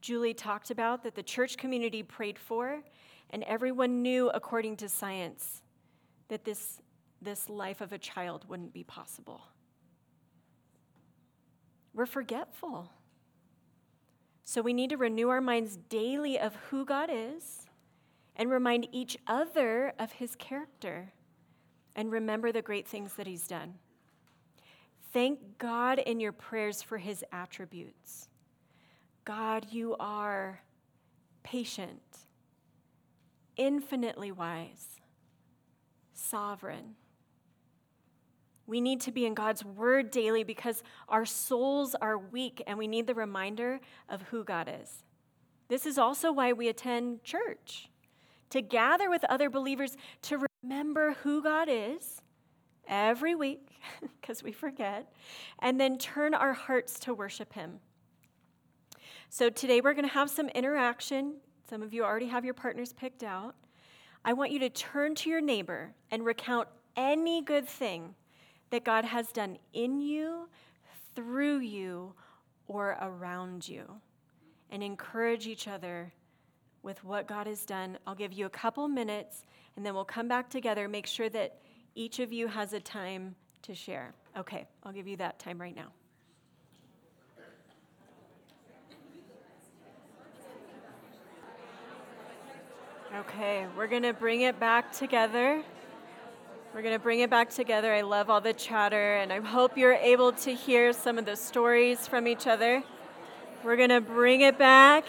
Julie 0.00 0.34
talked 0.34 0.70
about, 0.70 1.02
that 1.02 1.14
the 1.14 1.22
church 1.22 1.56
community 1.56 2.02
prayed 2.02 2.38
for, 2.38 2.82
and 3.30 3.42
everyone 3.44 4.02
knew, 4.02 4.30
according 4.30 4.76
to 4.76 4.88
science, 4.88 5.62
that 6.28 6.44
this, 6.44 6.80
this 7.20 7.48
life 7.48 7.80
of 7.80 7.92
a 7.92 7.98
child 7.98 8.44
wouldn't 8.48 8.72
be 8.72 8.84
possible. 8.84 9.42
We're 11.94 12.06
forgetful. 12.06 12.90
So 14.44 14.62
we 14.62 14.72
need 14.72 14.90
to 14.90 14.96
renew 14.96 15.28
our 15.28 15.40
minds 15.40 15.76
daily 15.88 16.38
of 16.38 16.54
who 16.70 16.84
God 16.84 17.10
is 17.12 17.66
and 18.36 18.50
remind 18.50 18.88
each 18.92 19.18
other 19.26 19.92
of 19.98 20.12
his 20.12 20.36
character 20.36 21.12
and 21.96 22.12
remember 22.12 22.52
the 22.52 22.62
great 22.62 22.86
things 22.86 23.14
that 23.14 23.26
he's 23.26 23.48
done. 23.48 23.74
Thank 25.12 25.58
God 25.58 25.98
in 25.98 26.20
your 26.20 26.32
prayers 26.32 26.82
for 26.82 26.98
his 26.98 27.24
attributes. 27.32 28.28
God, 29.24 29.66
you 29.70 29.96
are 29.98 30.60
patient, 31.42 32.00
infinitely 33.56 34.30
wise, 34.30 35.00
sovereign. 36.14 36.94
We 38.68 38.82
need 38.82 39.00
to 39.00 39.12
be 39.12 39.24
in 39.24 39.32
God's 39.32 39.64
word 39.64 40.10
daily 40.10 40.44
because 40.44 40.82
our 41.08 41.24
souls 41.24 41.96
are 42.02 42.18
weak 42.18 42.62
and 42.66 42.76
we 42.76 42.86
need 42.86 43.06
the 43.06 43.14
reminder 43.14 43.80
of 44.10 44.20
who 44.22 44.44
God 44.44 44.70
is. 44.82 45.02
This 45.68 45.86
is 45.86 45.96
also 45.96 46.30
why 46.30 46.52
we 46.52 46.68
attend 46.68 47.24
church 47.24 47.88
to 48.50 48.60
gather 48.60 49.08
with 49.08 49.24
other 49.24 49.48
believers 49.48 49.96
to 50.22 50.46
remember 50.62 51.14
who 51.22 51.42
God 51.42 51.68
is 51.70 52.20
every 52.86 53.34
week, 53.34 53.70
because 54.20 54.42
we 54.42 54.52
forget, 54.52 55.10
and 55.60 55.80
then 55.80 55.96
turn 55.96 56.34
our 56.34 56.52
hearts 56.52 56.98
to 57.00 57.14
worship 57.14 57.54
Him. 57.54 57.80
So 59.30 59.48
today 59.48 59.80
we're 59.80 59.94
going 59.94 60.08
to 60.08 60.14
have 60.14 60.28
some 60.28 60.50
interaction. 60.50 61.36
Some 61.70 61.82
of 61.82 61.94
you 61.94 62.04
already 62.04 62.28
have 62.28 62.44
your 62.44 62.54
partners 62.54 62.92
picked 62.92 63.22
out. 63.22 63.54
I 64.26 64.34
want 64.34 64.50
you 64.50 64.58
to 64.58 64.68
turn 64.68 65.14
to 65.16 65.30
your 65.30 65.40
neighbor 65.40 65.94
and 66.10 66.22
recount 66.22 66.68
any 66.96 67.40
good 67.40 67.66
thing 67.66 68.14
that 68.70 68.84
God 68.84 69.04
has 69.04 69.32
done 69.32 69.58
in 69.72 70.00
you, 70.00 70.48
through 71.14 71.58
you, 71.58 72.14
or 72.66 72.98
around 73.00 73.66
you, 73.68 74.00
and 74.70 74.82
encourage 74.82 75.46
each 75.46 75.66
other 75.66 76.12
with 76.82 77.02
what 77.02 77.26
God 77.26 77.46
has 77.46 77.64
done. 77.64 77.98
I'll 78.06 78.14
give 78.14 78.32
you 78.32 78.46
a 78.46 78.50
couple 78.50 78.86
minutes, 78.88 79.46
and 79.76 79.84
then 79.84 79.94
we'll 79.94 80.04
come 80.04 80.28
back 80.28 80.50
together. 80.50 80.88
Make 80.88 81.06
sure 81.06 81.28
that 81.30 81.58
each 81.94 82.18
of 82.18 82.32
you 82.32 82.46
has 82.46 82.72
a 82.72 82.80
time 82.80 83.34
to 83.62 83.74
share. 83.74 84.14
Okay, 84.36 84.66
I'll 84.84 84.92
give 84.92 85.08
you 85.08 85.16
that 85.16 85.38
time 85.38 85.60
right 85.60 85.74
now. 85.74 85.92
Okay, 93.16 93.66
we're 93.76 93.86
going 93.86 94.02
to 94.02 94.12
bring 94.12 94.42
it 94.42 94.60
back 94.60 94.92
together. 94.92 95.64
We're 96.74 96.82
going 96.82 96.94
to 96.94 97.00
bring 97.00 97.20
it 97.20 97.30
back 97.30 97.48
together. 97.48 97.92
I 97.94 98.02
love 98.02 98.28
all 98.28 98.42
the 98.42 98.52
chatter, 98.52 99.16
and 99.16 99.32
I 99.32 99.40
hope 99.40 99.78
you're 99.78 99.94
able 99.94 100.32
to 100.32 100.54
hear 100.54 100.92
some 100.92 101.16
of 101.18 101.24
the 101.24 101.34
stories 101.34 102.06
from 102.06 102.26
each 102.28 102.46
other. 102.46 102.82
We're 103.64 103.76
going 103.76 103.88
to 103.88 104.02
bring 104.02 104.42
it 104.42 104.58
back. 104.58 105.04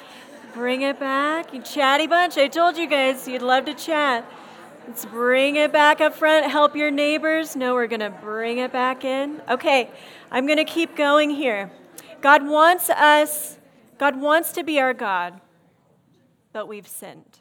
Bring 0.53 0.83
it 0.83 0.99
back. 0.99 1.53
You 1.53 1.61
chatty 1.61 2.07
bunch. 2.07 2.37
I 2.37 2.47
told 2.47 2.77
you 2.77 2.87
guys 2.87 3.27
you'd 3.27 3.41
love 3.41 3.65
to 3.65 3.73
chat. 3.73 4.25
Let's 4.87 5.05
bring 5.05 5.57
it 5.57 5.73
back 5.73 5.99
up 5.99 6.15
front. 6.15 6.49
Help 6.49 6.77
your 6.77 6.91
neighbors. 6.91 7.57
No, 7.57 7.75
we're 7.75 7.87
going 7.87 7.99
to 7.99 8.09
bring 8.09 8.59
it 8.59 8.71
back 8.71 9.03
in. 9.03 9.41
Okay, 9.49 9.91
I'm 10.31 10.47
going 10.47 10.57
to 10.57 10.65
keep 10.65 10.95
going 10.95 11.29
here. 11.29 11.71
God 12.21 12.47
wants 12.47 12.89
us, 12.89 13.57
God 13.97 14.19
wants 14.19 14.53
to 14.53 14.63
be 14.63 14.79
our 14.79 14.93
God, 14.93 15.41
but 16.53 16.67
we've 16.67 16.87
sinned. 16.87 17.39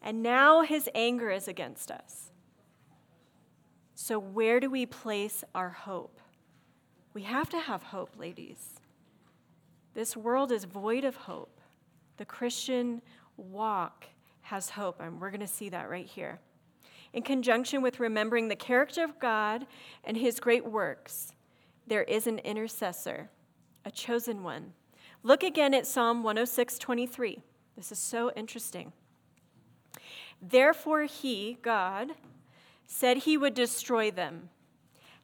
And 0.00 0.22
now 0.22 0.60
his 0.60 0.88
anger 0.94 1.30
is 1.30 1.48
against 1.48 1.90
us. 1.90 2.23
So, 4.06 4.18
where 4.18 4.60
do 4.60 4.68
we 4.68 4.84
place 4.84 5.44
our 5.54 5.70
hope? 5.70 6.20
We 7.14 7.22
have 7.22 7.48
to 7.48 7.58
have 7.58 7.84
hope, 7.84 8.10
ladies. 8.18 8.78
This 9.94 10.14
world 10.14 10.52
is 10.52 10.64
void 10.64 11.04
of 11.04 11.16
hope. 11.16 11.58
The 12.18 12.26
Christian 12.26 13.00
walk 13.38 14.04
has 14.42 14.68
hope, 14.68 15.00
and 15.00 15.18
we're 15.18 15.30
going 15.30 15.40
to 15.40 15.46
see 15.46 15.70
that 15.70 15.88
right 15.88 16.04
here. 16.04 16.38
In 17.14 17.22
conjunction 17.22 17.80
with 17.80 17.98
remembering 17.98 18.48
the 18.48 18.56
character 18.56 19.02
of 19.02 19.18
God 19.18 19.66
and 20.04 20.18
his 20.18 20.38
great 20.38 20.66
works, 20.66 21.32
there 21.86 22.02
is 22.02 22.26
an 22.26 22.40
intercessor, 22.40 23.30
a 23.86 23.90
chosen 23.90 24.42
one. 24.42 24.74
Look 25.22 25.42
again 25.42 25.72
at 25.72 25.86
Psalm 25.86 26.22
106 26.22 26.76
23. 26.76 27.42
This 27.74 27.90
is 27.90 27.98
so 27.98 28.30
interesting. 28.36 28.92
Therefore, 30.42 31.04
he, 31.04 31.56
God, 31.62 32.10
said 32.86 33.18
he 33.18 33.36
would 33.36 33.54
destroy 33.54 34.10
them. 34.10 34.50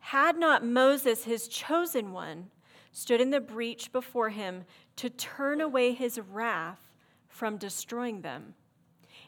Had 0.01 0.39
not 0.39 0.65
Moses, 0.65 1.25
his 1.25 1.49
chosen 1.49 2.13
one, 2.13 2.51
stood 2.93 3.21
in 3.21 3.31
the 3.31 3.41
breach 3.41 3.93
before 3.93 4.31
him 4.31 4.65
to 4.97 5.11
turn 5.11 5.61
away 5.61 5.93
his 5.93 6.19
wrath 6.19 6.81
from 7.29 7.57
destroying 7.57 8.23
them. 8.23 8.55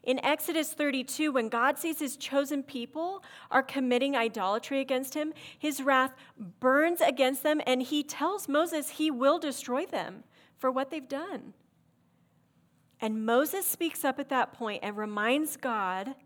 In 0.03 0.19
Exodus 0.25 0.73
32, 0.73 1.31
when 1.31 1.49
God 1.49 1.79
sees 1.79 2.01
his 2.01 2.17
chosen 2.17 2.65
people 2.65 3.23
are 3.53 3.63
committing 3.63 4.17
idolatry 4.17 4.81
against 4.81 5.15
him, 5.15 5.33
his 5.57 5.81
wrath 5.81 6.13
burns 6.59 7.01
against 7.01 7.45
them, 7.45 7.61
and 7.67 7.83
he 7.83 8.03
tells 8.03 8.49
Moses 8.49 8.91
he 8.91 9.11
will 9.13 9.39
destroy 9.39 9.87
them 9.87 10.25
for 10.57 10.73
what 10.73 10.91
they've 10.91 11.09
done. 11.09 11.55
And 13.01 13.25
Moses 13.25 13.67
speaks 13.67 14.05
up 14.05 14.19
at 14.19 14.29
that 14.31 14.53
point 14.53 14.81
and 14.83 14.97
reminds 14.97 15.57
God 15.57 16.17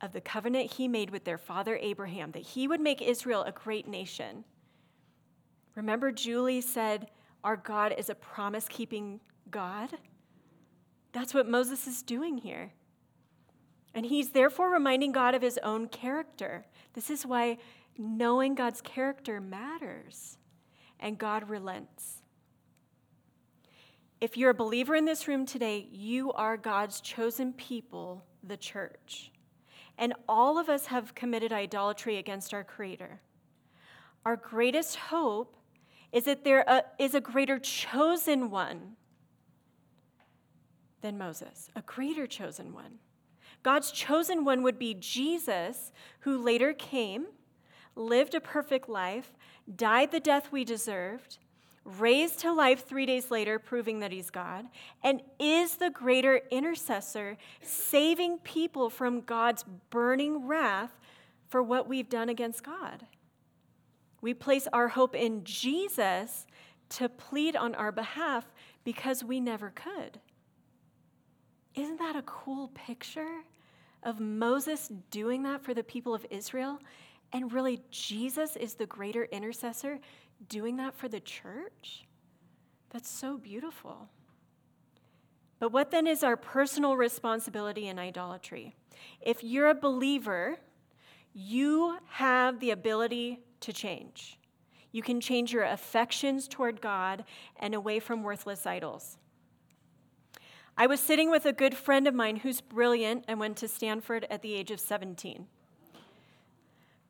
of 0.00 0.12
the 0.12 0.20
covenant 0.20 0.72
he 0.72 0.88
made 0.88 1.10
with 1.10 1.24
their 1.24 1.38
father 1.38 1.76
Abraham, 1.76 2.32
that 2.32 2.42
he 2.42 2.68
would 2.68 2.80
make 2.80 3.00
Israel 3.00 3.42
a 3.44 3.52
great 3.52 3.88
nation. 3.88 4.44
Remember, 5.74 6.10
Julie 6.10 6.60
said, 6.60 7.08
Our 7.44 7.56
God 7.56 7.94
is 7.96 8.10
a 8.10 8.14
promise 8.14 8.66
keeping 8.68 9.20
God? 9.50 9.90
That's 11.12 11.32
what 11.32 11.48
Moses 11.48 11.86
is 11.86 12.02
doing 12.02 12.38
here. 12.38 12.72
And 13.94 14.04
he's 14.04 14.30
therefore 14.30 14.70
reminding 14.70 15.12
God 15.12 15.34
of 15.34 15.40
his 15.40 15.58
own 15.62 15.88
character. 15.88 16.66
This 16.92 17.08
is 17.08 17.24
why 17.24 17.56
knowing 17.98 18.54
God's 18.54 18.82
character 18.82 19.40
matters, 19.40 20.36
and 21.00 21.18
God 21.18 21.48
relents. 21.48 22.22
If 24.20 24.36
you're 24.36 24.50
a 24.50 24.54
believer 24.54 24.94
in 24.94 25.04
this 25.04 25.28
room 25.28 25.44
today, 25.46 25.88
you 25.90 26.32
are 26.32 26.56
God's 26.56 27.00
chosen 27.00 27.52
people, 27.52 28.24
the 28.42 28.56
church. 28.56 29.30
And 29.98 30.14
all 30.28 30.58
of 30.58 30.68
us 30.68 30.86
have 30.86 31.14
committed 31.14 31.52
idolatry 31.52 32.18
against 32.18 32.52
our 32.52 32.64
Creator. 32.64 33.20
Our 34.24 34.36
greatest 34.36 34.96
hope 34.96 35.56
is 36.12 36.24
that 36.24 36.44
there 36.44 36.68
uh, 36.68 36.82
a 36.98 37.20
greater 37.20 37.58
chosen 37.58 38.50
one 38.50 38.96
than 41.00 41.18
Moses, 41.18 41.70
a 41.76 41.82
greater 41.82 42.26
chosen 42.26 42.72
one. 42.72 42.98
God's 43.62 43.90
chosen 43.90 44.44
one 44.44 44.62
would 44.62 44.78
be 44.78 44.94
Jesus, 44.94 45.92
who 46.20 46.42
later 46.42 46.72
came, 46.72 47.26
lived 47.94 48.34
a 48.34 48.40
perfect 48.40 48.88
life, 48.88 49.32
died 49.74 50.12
the 50.12 50.20
death 50.20 50.52
we 50.52 50.64
deserved, 50.64 51.38
raised 51.86 52.40
to 52.40 52.52
life 52.52 52.86
three 52.86 53.06
days 53.06 53.30
later, 53.30 53.58
proving 53.58 54.00
that 54.00 54.12
he's 54.12 54.30
God, 54.30 54.66
and 55.02 55.22
is 55.38 55.76
the 55.76 55.90
greater 55.90 56.42
intercessor, 56.50 57.36
saving 57.62 58.38
people 58.38 58.90
from 58.90 59.20
God's 59.20 59.64
burning 59.90 60.46
wrath 60.46 60.98
for 61.48 61.62
what 61.62 61.88
we've 61.88 62.08
done 62.08 62.28
against 62.28 62.64
God. 62.64 63.06
We 64.20 64.34
place 64.34 64.66
our 64.72 64.88
hope 64.88 65.14
in 65.14 65.44
Jesus 65.44 66.46
to 66.90 67.08
plead 67.08 67.56
on 67.56 67.74
our 67.74 67.92
behalf 67.92 68.44
because 68.84 69.22
we 69.22 69.40
never 69.40 69.70
could. 69.70 70.20
Isn't 71.74 71.98
that 71.98 72.16
a 72.16 72.22
cool 72.22 72.68
picture 72.74 73.42
of 74.02 74.18
Moses 74.18 74.90
doing 75.10 75.42
that 75.44 75.62
for 75.62 75.74
the 75.74 75.84
people 75.84 76.14
of 76.14 76.26
Israel? 76.30 76.78
And 77.32 77.52
really, 77.52 77.80
Jesus 77.90 78.56
is 78.56 78.74
the 78.74 78.86
greater 78.86 79.24
intercessor 79.24 79.98
doing 80.48 80.76
that 80.76 80.94
for 80.94 81.08
the 81.08 81.20
church? 81.20 82.06
That's 82.90 83.10
so 83.10 83.36
beautiful. 83.36 84.08
But 85.58 85.72
what 85.72 85.90
then 85.90 86.06
is 86.06 86.22
our 86.22 86.36
personal 86.36 86.96
responsibility 86.96 87.88
in 87.88 87.98
idolatry? 87.98 88.76
If 89.20 89.42
you're 89.42 89.68
a 89.68 89.74
believer, 89.74 90.58
you 91.32 91.98
have 92.10 92.60
the 92.60 92.70
ability 92.70 93.40
to 93.60 93.72
change. 93.72 94.38
You 94.92 95.02
can 95.02 95.20
change 95.20 95.52
your 95.52 95.64
affections 95.64 96.48
toward 96.48 96.80
God 96.80 97.24
and 97.58 97.74
away 97.74 98.00
from 98.00 98.22
worthless 98.22 98.66
idols. 98.66 99.18
I 100.78 100.86
was 100.86 101.00
sitting 101.00 101.30
with 101.30 101.46
a 101.46 101.52
good 101.52 101.74
friend 101.74 102.06
of 102.06 102.14
mine 102.14 102.36
who's 102.36 102.60
brilliant 102.60 103.24
and 103.28 103.40
went 103.40 103.56
to 103.58 103.68
Stanford 103.68 104.26
at 104.30 104.42
the 104.42 104.54
age 104.54 104.70
of 104.70 104.78
17. 104.78 105.46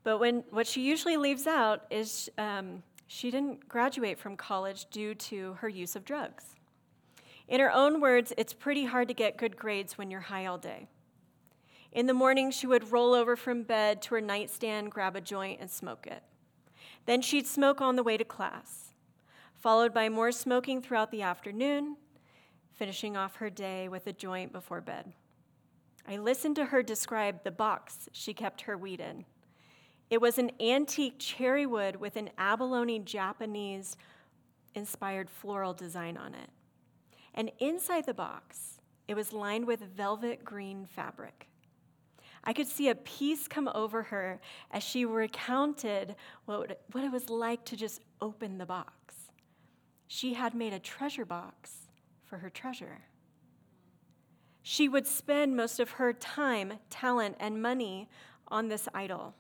But 0.04 0.18
when, 0.18 0.44
what 0.50 0.68
she 0.68 0.82
usually 0.82 1.16
leaves 1.16 1.48
out 1.48 1.82
is 1.90 2.30
um, 2.38 2.84
she 3.06 3.30
didn't 3.30 3.68
graduate 3.68 4.18
from 4.18 4.36
college 4.36 4.86
due 4.90 5.14
to 5.14 5.54
her 5.54 5.68
use 5.68 5.96
of 5.96 6.04
drugs. 6.04 6.56
In 7.48 7.60
her 7.60 7.70
own 7.70 8.00
words, 8.00 8.32
it's 8.36 8.52
pretty 8.52 8.86
hard 8.86 9.08
to 9.08 9.14
get 9.14 9.36
good 9.36 9.56
grades 9.56 9.96
when 9.96 10.10
you're 10.10 10.20
high 10.20 10.46
all 10.46 10.58
day. 10.58 10.88
In 11.92 12.06
the 12.06 12.14
morning, 12.14 12.50
she 12.50 12.66
would 12.66 12.92
roll 12.92 13.14
over 13.14 13.36
from 13.36 13.62
bed 13.62 14.02
to 14.02 14.16
her 14.16 14.20
nightstand, 14.20 14.90
grab 14.90 15.16
a 15.16 15.20
joint, 15.20 15.60
and 15.60 15.70
smoke 15.70 16.06
it. 16.06 16.22
Then 17.06 17.22
she'd 17.22 17.46
smoke 17.46 17.80
on 17.80 17.96
the 17.96 18.02
way 18.02 18.16
to 18.16 18.24
class, 18.24 18.92
followed 19.54 19.94
by 19.94 20.08
more 20.08 20.32
smoking 20.32 20.82
throughout 20.82 21.12
the 21.12 21.22
afternoon, 21.22 21.96
finishing 22.74 23.16
off 23.16 23.36
her 23.36 23.48
day 23.48 23.88
with 23.88 24.06
a 24.08 24.12
joint 24.12 24.52
before 24.52 24.80
bed. 24.80 25.12
I 26.06 26.18
listened 26.18 26.56
to 26.56 26.66
her 26.66 26.82
describe 26.82 27.44
the 27.44 27.50
box 27.50 28.08
she 28.12 28.34
kept 28.34 28.62
her 28.62 28.76
weed 28.76 29.00
in. 29.00 29.24
It 30.08 30.20
was 30.20 30.38
an 30.38 30.52
antique 30.60 31.16
cherry 31.18 31.66
wood 31.66 31.96
with 31.96 32.16
an 32.16 32.30
abalone 32.38 33.00
Japanese 33.00 33.96
inspired 34.74 35.28
floral 35.28 35.74
design 35.74 36.16
on 36.16 36.34
it. 36.34 36.50
And 37.34 37.50
inside 37.58 38.06
the 38.06 38.14
box, 38.14 38.78
it 39.08 39.14
was 39.14 39.32
lined 39.32 39.66
with 39.66 39.80
velvet 39.80 40.44
green 40.44 40.86
fabric. 40.86 41.48
I 42.44 42.52
could 42.52 42.68
see 42.68 42.88
a 42.88 42.94
peace 42.94 43.48
come 43.48 43.68
over 43.74 44.04
her 44.04 44.40
as 44.70 44.84
she 44.84 45.04
recounted 45.04 46.14
what, 46.44 46.80
what 46.92 47.04
it 47.04 47.10
was 47.10 47.28
like 47.28 47.64
to 47.64 47.76
just 47.76 48.00
open 48.20 48.58
the 48.58 48.66
box. 48.66 49.14
She 50.06 50.34
had 50.34 50.54
made 50.54 50.72
a 50.72 50.78
treasure 50.78 51.24
box 51.24 51.88
for 52.24 52.38
her 52.38 52.50
treasure. 52.50 53.00
She 54.62 54.88
would 54.88 55.06
spend 55.06 55.56
most 55.56 55.80
of 55.80 55.90
her 55.92 56.12
time, 56.12 56.74
talent, 56.90 57.36
and 57.40 57.60
money 57.60 58.08
on 58.48 58.68
this 58.68 58.88
idol. 58.94 59.34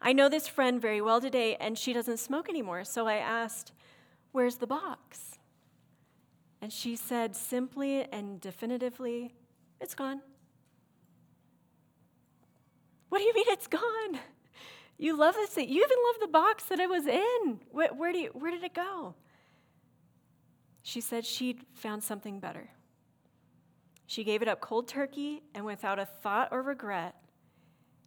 I 0.00 0.12
know 0.12 0.28
this 0.28 0.48
friend 0.48 0.80
very 0.80 1.00
well 1.00 1.20
today, 1.20 1.56
and 1.56 1.78
she 1.78 1.92
doesn't 1.92 2.18
smoke 2.18 2.48
anymore. 2.48 2.84
So 2.84 3.06
I 3.06 3.16
asked, 3.16 3.72
Where's 4.32 4.56
the 4.56 4.66
box? 4.66 5.38
And 6.60 6.72
she 6.72 6.96
said 6.96 7.36
simply 7.36 8.02
and 8.12 8.40
definitively, 8.40 9.34
It's 9.80 9.94
gone. 9.94 10.20
What 13.08 13.18
do 13.18 13.24
you 13.24 13.34
mean 13.34 13.46
it's 13.48 13.66
gone? 13.66 14.20
You 14.98 15.16
love 15.16 15.34
this 15.34 15.50
thing. 15.50 15.68
You 15.68 15.84
even 15.84 15.96
love 16.06 16.20
the 16.20 16.28
box 16.28 16.64
that 16.64 16.80
it 16.80 16.88
was 16.88 17.06
in. 17.06 17.60
Where, 17.70 17.88
where, 17.88 18.12
do 18.12 18.18
you, 18.18 18.30
where 18.32 18.50
did 18.50 18.64
it 18.64 18.74
go? 18.74 19.14
She 20.82 21.00
said 21.00 21.26
she'd 21.26 21.60
found 21.74 22.02
something 22.02 22.40
better. 22.40 22.70
She 24.06 24.24
gave 24.24 24.40
it 24.40 24.48
up 24.48 24.60
cold 24.60 24.88
turkey 24.88 25.42
and 25.54 25.64
without 25.64 25.98
a 25.98 26.06
thought 26.06 26.48
or 26.50 26.62
regret. 26.62 27.14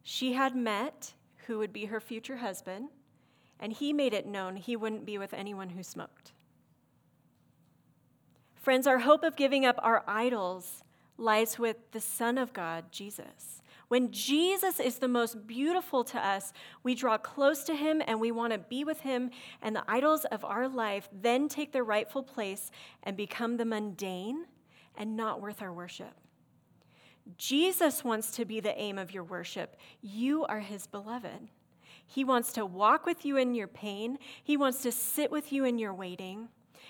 She 0.02 0.34
had 0.34 0.56
met 0.56 1.14
who 1.48 1.58
would 1.58 1.74
be 1.74 1.86
her 1.86 2.00
future 2.00 2.38
husband, 2.38 2.90
and 3.60 3.74
he 3.74 3.94
made 3.94 4.14
it 4.14 4.26
known 4.26 4.56
he 4.56 4.76
wouldn't 4.76 5.06
be 5.06 5.18
with 5.18 5.34
anyone 5.34 5.70
who 5.70 5.84
smoked. 5.84 6.34
Friends, 8.56 8.88
our 8.88 9.00
hope 9.00 9.24
of 9.24 9.36
giving 9.36 9.66
up 9.66 9.80
our 9.82 10.04
idols 10.08 10.84
lies 11.18 11.58
with 11.58 11.78
the 11.92 12.02
Son 12.02 12.38
of 12.38 12.54
God, 12.54 12.92
Jesus. 12.92 13.62
When 13.88 14.12
Jesus 14.12 14.80
is 14.80 15.00
the 15.00 15.08
most 15.08 15.48
beautiful 15.48 16.04
to 16.06 16.20
us, 16.20 16.54
we 16.84 16.94
draw 16.94 17.18
close 17.18 17.64
to 17.64 17.74
him 17.74 18.04
and 18.06 18.20
we 18.20 18.32
want 18.32 18.54
to 18.54 18.60
be 18.60 18.84
with 18.84 19.02
him, 19.02 19.32
and 19.62 19.76
the 19.76 19.84
idols 19.88 20.26
of 20.26 20.46
our 20.46 20.68
life 20.68 21.10
then 21.12 21.50
take 21.50 21.72
their 21.72 21.84
rightful 21.84 22.22
place 22.22 22.70
and 23.02 23.18
become 23.18 23.58
the 23.58 23.66
mundane 23.66 24.46
and 24.96 25.18
not 25.18 25.42
worth 25.42 25.62
our 25.62 25.74
worship. 25.74 26.14
Jesus 27.38 28.04
wants 28.04 28.32
to 28.32 28.46
be 28.46 28.60
the 28.60 28.78
aim 28.80 28.98
of 28.98 29.14
your 29.14 29.24
worship. 29.24 29.76
You 30.02 30.46
are 30.46 30.60
his 30.60 30.88
beloved. 30.88 31.50
He 32.06 32.24
wants 32.24 32.54
to 32.54 32.66
walk 32.66 33.06
with 33.06 33.24
you 33.24 33.38
in 33.38 33.54
your 33.54 33.68
pain, 33.68 34.18
he 34.44 34.58
wants 34.58 34.82
to 34.82 34.92
sit 34.92 35.30
with 35.30 35.54
you 35.54 35.64
in 35.64 35.78
your 35.78 35.94
waiting, 35.94 36.50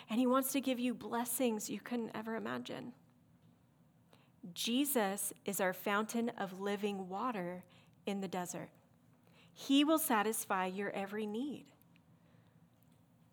and 0.10 0.20
he 0.20 0.28
wants 0.28 0.54
to 0.54 0.62
give 0.62 0.80
you 0.80 0.94
blessings 0.94 1.70
you 1.70 1.82
couldn't 1.82 2.12
ever 2.16 2.36
imagine. 2.36 2.94
Jesus 4.54 5.34
is 5.46 5.60
our 5.60 5.74
fountain 5.74 6.30
of 6.38 6.62
living 6.62 7.10
water 7.10 7.64
in 8.06 8.22
the 8.22 8.28
desert. 8.28 8.70
He 9.54 9.84
will 9.84 10.00
satisfy 10.00 10.68
your 10.68 10.90
every 10.92 11.26
need. 11.26 11.66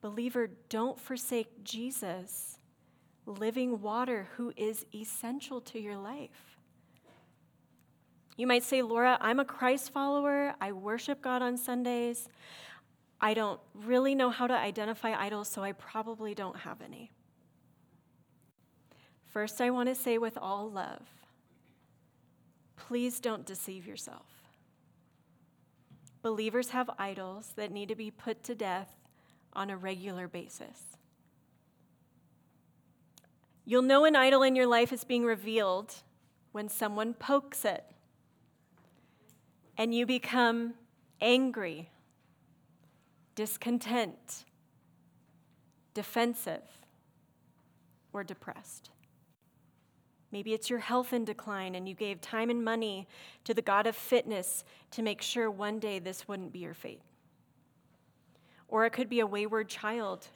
Believer, 0.00 0.50
don't 0.68 0.98
forsake 0.98 1.62
Jesus, 1.62 2.58
living 3.26 3.80
water 3.80 4.28
who 4.36 4.52
is 4.56 4.84
essential 4.92 5.60
to 5.60 5.78
your 5.78 5.96
life. 5.96 6.55
You 8.36 8.46
might 8.46 8.62
say, 8.62 8.82
Laura, 8.82 9.16
I'm 9.20 9.40
a 9.40 9.44
Christ 9.44 9.92
follower. 9.92 10.54
I 10.60 10.72
worship 10.72 11.22
God 11.22 11.40
on 11.40 11.56
Sundays. 11.56 12.28
I 13.20 13.32
don't 13.32 13.60
really 13.74 14.14
know 14.14 14.28
how 14.28 14.46
to 14.46 14.54
identify 14.54 15.14
idols, 15.14 15.48
so 15.48 15.62
I 15.62 15.72
probably 15.72 16.34
don't 16.34 16.58
have 16.58 16.82
any. 16.82 17.10
First, 19.24 19.60
I 19.60 19.70
want 19.70 19.88
to 19.88 19.94
say 19.94 20.18
with 20.18 20.38
all 20.40 20.70
love 20.70 21.02
please 22.76 23.18
don't 23.18 23.44
deceive 23.44 23.84
yourself. 23.84 24.26
Believers 26.22 26.70
have 26.70 26.88
idols 26.98 27.52
that 27.56 27.72
need 27.72 27.88
to 27.88 27.96
be 27.96 28.12
put 28.12 28.44
to 28.44 28.54
death 28.54 28.94
on 29.54 29.70
a 29.70 29.76
regular 29.76 30.28
basis. 30.28 30.96
You'll 33.64 33.82
know 33.82 34.04
an 34.04 34.14
idol 34.14 34.44
in 34.44 34.54
your 34.54 34.68
life 34.68 34.92
is 34.92 35.02
being 35.02 35.24
revealed 35.24 35.94
when 36.52 36.68
someone 36.68 37.12
pokes 37.12 37.64
it 37.64 37.84
and 39.78 39.94
you 39.94 40.06
become 40.06 40.74
angry, 41.20 41.90
discontent, 43.34 44.44
defensive, 45.94 46.62
or 48.12 48.24
depressed. 48.24 48.90
Maybe 50.32 50.52
it's 50.52 50.68
your 50.68 50.80
health 50.80 51.12
in 51.12 51.24
decline 51.24 51.74
and 51.74 51.88
you 51.88 51.94
gave 51.94 52.20
time 52.20 52.50
and 52.50 52.64
money 52.64 53.06
to 53.44 53.54
the 53.54 53.62
God 53.62 53.86
of 53.86 53.94
fitness 53.94 54.64
to 54.90 55.02
make 55.02 55.22
sure 55.22 55.50
one 55.50 55.78
day 55.78 55.98
this 55.98 56.26
wouldn't 56.26 56.52
be 56.52 56.58
your 56.58 56.74
fate. 56.74 57.02
Or 58.68 58.84
it 58.84 58.90
could 58.90 59.08
be 59.08 59.20
a 59.20 59.26
wayward 59.26 59.68
child 59.68 60.28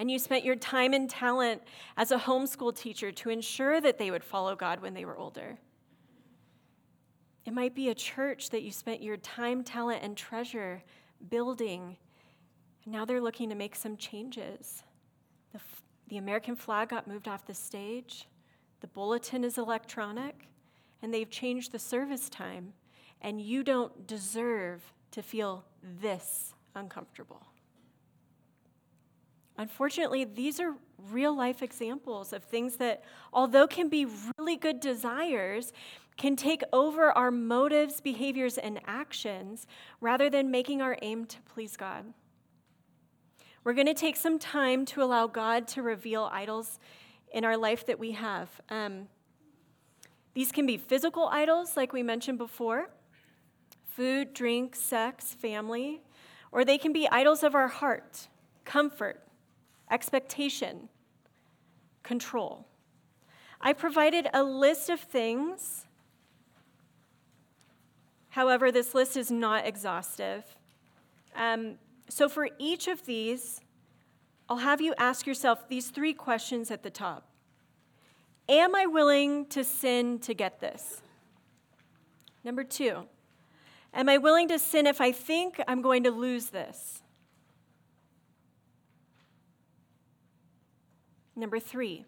and 0.00 0.10
you 0.10 0.18
spent 0.18 0.44
your 0.46 0.56
time 0.56 0.94
and 0.94 1.10
talent 1.10 1.62
as 1.96 2.10
a 2.10 2.16
homeschool 2.16 2.74
teacher 2.74 3.12
to 3.12 3.28
ensure 3.28 3.82
that 3.82 3.98
they 3.98 4.10
would 4.10 4.24
follow 4.24 4.56
God 4.56 4.80
when 4.80 4.94
they 4.94 5.04
were 5.04 5.16
older. 5.16 5.58
It 7.50 7.54
might 7.54 7.74
be 7.74 7.88
a 7.88 7.96
church 7.96 8.50
that 8.50 8.62
you 8.62 8.70
spent 8.70 9.02
your 9.02 9.16
time, 9.16 9.64
talent, 9.64 10.04
and 10.04 10.16
treasure 10.16 10.84
building, 11.30 11.96
now 12.86 13.04
they're 13.04 13.20
looking 13.20 13.48
to 13.48 13.56
make 13.56 13.74
some 13.74 13.96
changes. 13.96 14.84
The, 15.52 15.58
the 16.06 16.18
American 16.18 16.54
flag 16.54 16.90
got 16.90 17.08
moved 17.08 17.26
off 17.26 17.44
the 17.44 17.54
stage, 17.54 18.28
the 18.80 18.86
bulletin 18.86 19.42
is 19.42 19.58
electronic, 19.58 20.46
and 21.02 21.12
they've 21.12 21.28
changed 21.28 21.72
the 21.72 21.80
service 21.80 22.28
time, 22.28 22.72
and 23.20 23.40
you 23.40 23.64
don't 23.64 24.06
deserve 24.06 24.92
to 25.10 25.20
feel 25.20 25.64
this 26.00 26.54
uncomfortable. 26.76 27.42
Unfortunately, 29.58 30.24
these 30.24 30.60
are 30.60 30.76
real 31.10 31.36
life 31.36 31.62
examples 31.62 32.32
of 32.32 32.44
things 32.44 32.76
that, 32.76 33.02
although 33.32 33.66
can 33.66 33.88
be 33.88 34.06
really 34.38 34.56
good 34.56 34.78
desires, 34.78 35.72
can 36.20 36.36
take 36.36 36.62
over 36.70 37.10
our 37.12 37.30
motives, 37.30 38.02
behaviors, 38.02 38.58
and 38.58 38.78
actions 38.86 39.66
rather 40.02 40.28
than 40.28 40.50
making 40.50 40.82
our 40.82 40.98
aim 41.00 41.24
to 41.24 41.40
please 41.40 41.78
God. 41.78 42.04
We're 43.64 43.72
going 43.72 43.86
to 43.86 43.94
take 43.94 44.16
some 44.16 44.38
time 44.38 44.84
to 44.86 45.02
allow 45.02 45.26
God 45.26 45.66
to 45.68 45.82
reveal 45.82 46.28
idols 46.30 46.78
in 47.32 47.42
our 47.42 47.56
life 47.56 47.86
that 47.86 47.98
we 47.98 48.10
have. 48.10 48.50
Um, 48.68 49.08
these 50.34 50.52
can 50.52 50.66
be 50.66 50.76
physical 50.76 51.24
idols, 51.28 51.74
like 51.74 51.94
we 51.94 52.02
mentioned 52.02 52.36
before 52.36 52.90
food, 53.86 54.34
drink, 54.34 54.76
sex, 54.76 55.32
family, 55.32 56.02
or 56.52 56.66
they 56.66 56.76
can 56.76 56.92
be 56.92 57.08
idols 57.08 57.42
of 57.42 57.54
our 57.54 57.68
heart, 57.68 58.28
comfort, 58.66 59.22
expectation, 59.90 60.90
control. 62.02 62.66
I 63.58 63.72
provided 63.72 64.28
a 64.34 64.42
list 64.42 64.90
of 64.90 65.00
things. 65.00 65.86
However, 68.30 68.70
this 68.72 68.94
list 68.94 69.16
is 69.16 69.30
not 69.30 69.66
exhaustive. 69.66 70.44
Um, 71.36 71.76
so, 72.08 72.28
for 72.28 72.48
each 72.58 72.88
of 72.88 73.06
these, 73.06 73.60
I'll 74.48 74.58
have 74.58 74.80
you 74.80 74.94
ask 74.98 75.26
yourself 75.26 75.68
these 75.68 75.90
three 75.90 76.12
questions 76.12 76.70
at 76.70 76.82
the 76.82 76.90
top 76.90 77.28
Am 78.48 78.74
I 78.74 78.86
willing 78.86 79.46
to 79.46 79.62
sin 79.62 80.18
to 80.20 80.34
get 80.34 80.60
this? 80.60 81.02
Number 82.42 82.64
two, 82.64 83.04
am 83.94 84.08
I 84.08 84.18
willing 84.18 84.48
to 84.48 84.58
sin 84.58 84.86
if 84.86 85.00
I 85.00 85.12
think 85.12 85.62
I'm 85.68 85.82
going 85.82 86.02
to 86.04 86.10
lose 86.10 86.46
this? 86.46 87.02
Number 91.36 91.60
three, 91.60 92.06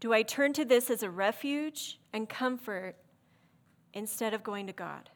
do 0.00 0.12
I 0.12 0.22
turn 0.22 0.52
to 0.54 0.64
this 0.64 0.90
as 0.90 1.02
a 1.02 1.10
refuge 1.10 2.00
and 2.12 2.28
comfort 2.28 2.96
instead 3.92 4.34
of 4.34 4.42
going 4.42 4.66
to 4.66 4.72
God? 4.72 5.10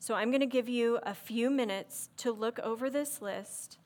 So 0.00 0.14
I'm 0.14 0.30
going 0.30 0.40
to 0.40 0.46
give 0.46 0.68
you 0.68 0.98
a 1.02 1.14
few 1.14 1.50
minutes 1.50 2.08
to 2.18 2.32
look 2.32 2.58
over 2.60 2.88
this 2.88 3.20
list 3.20 3.78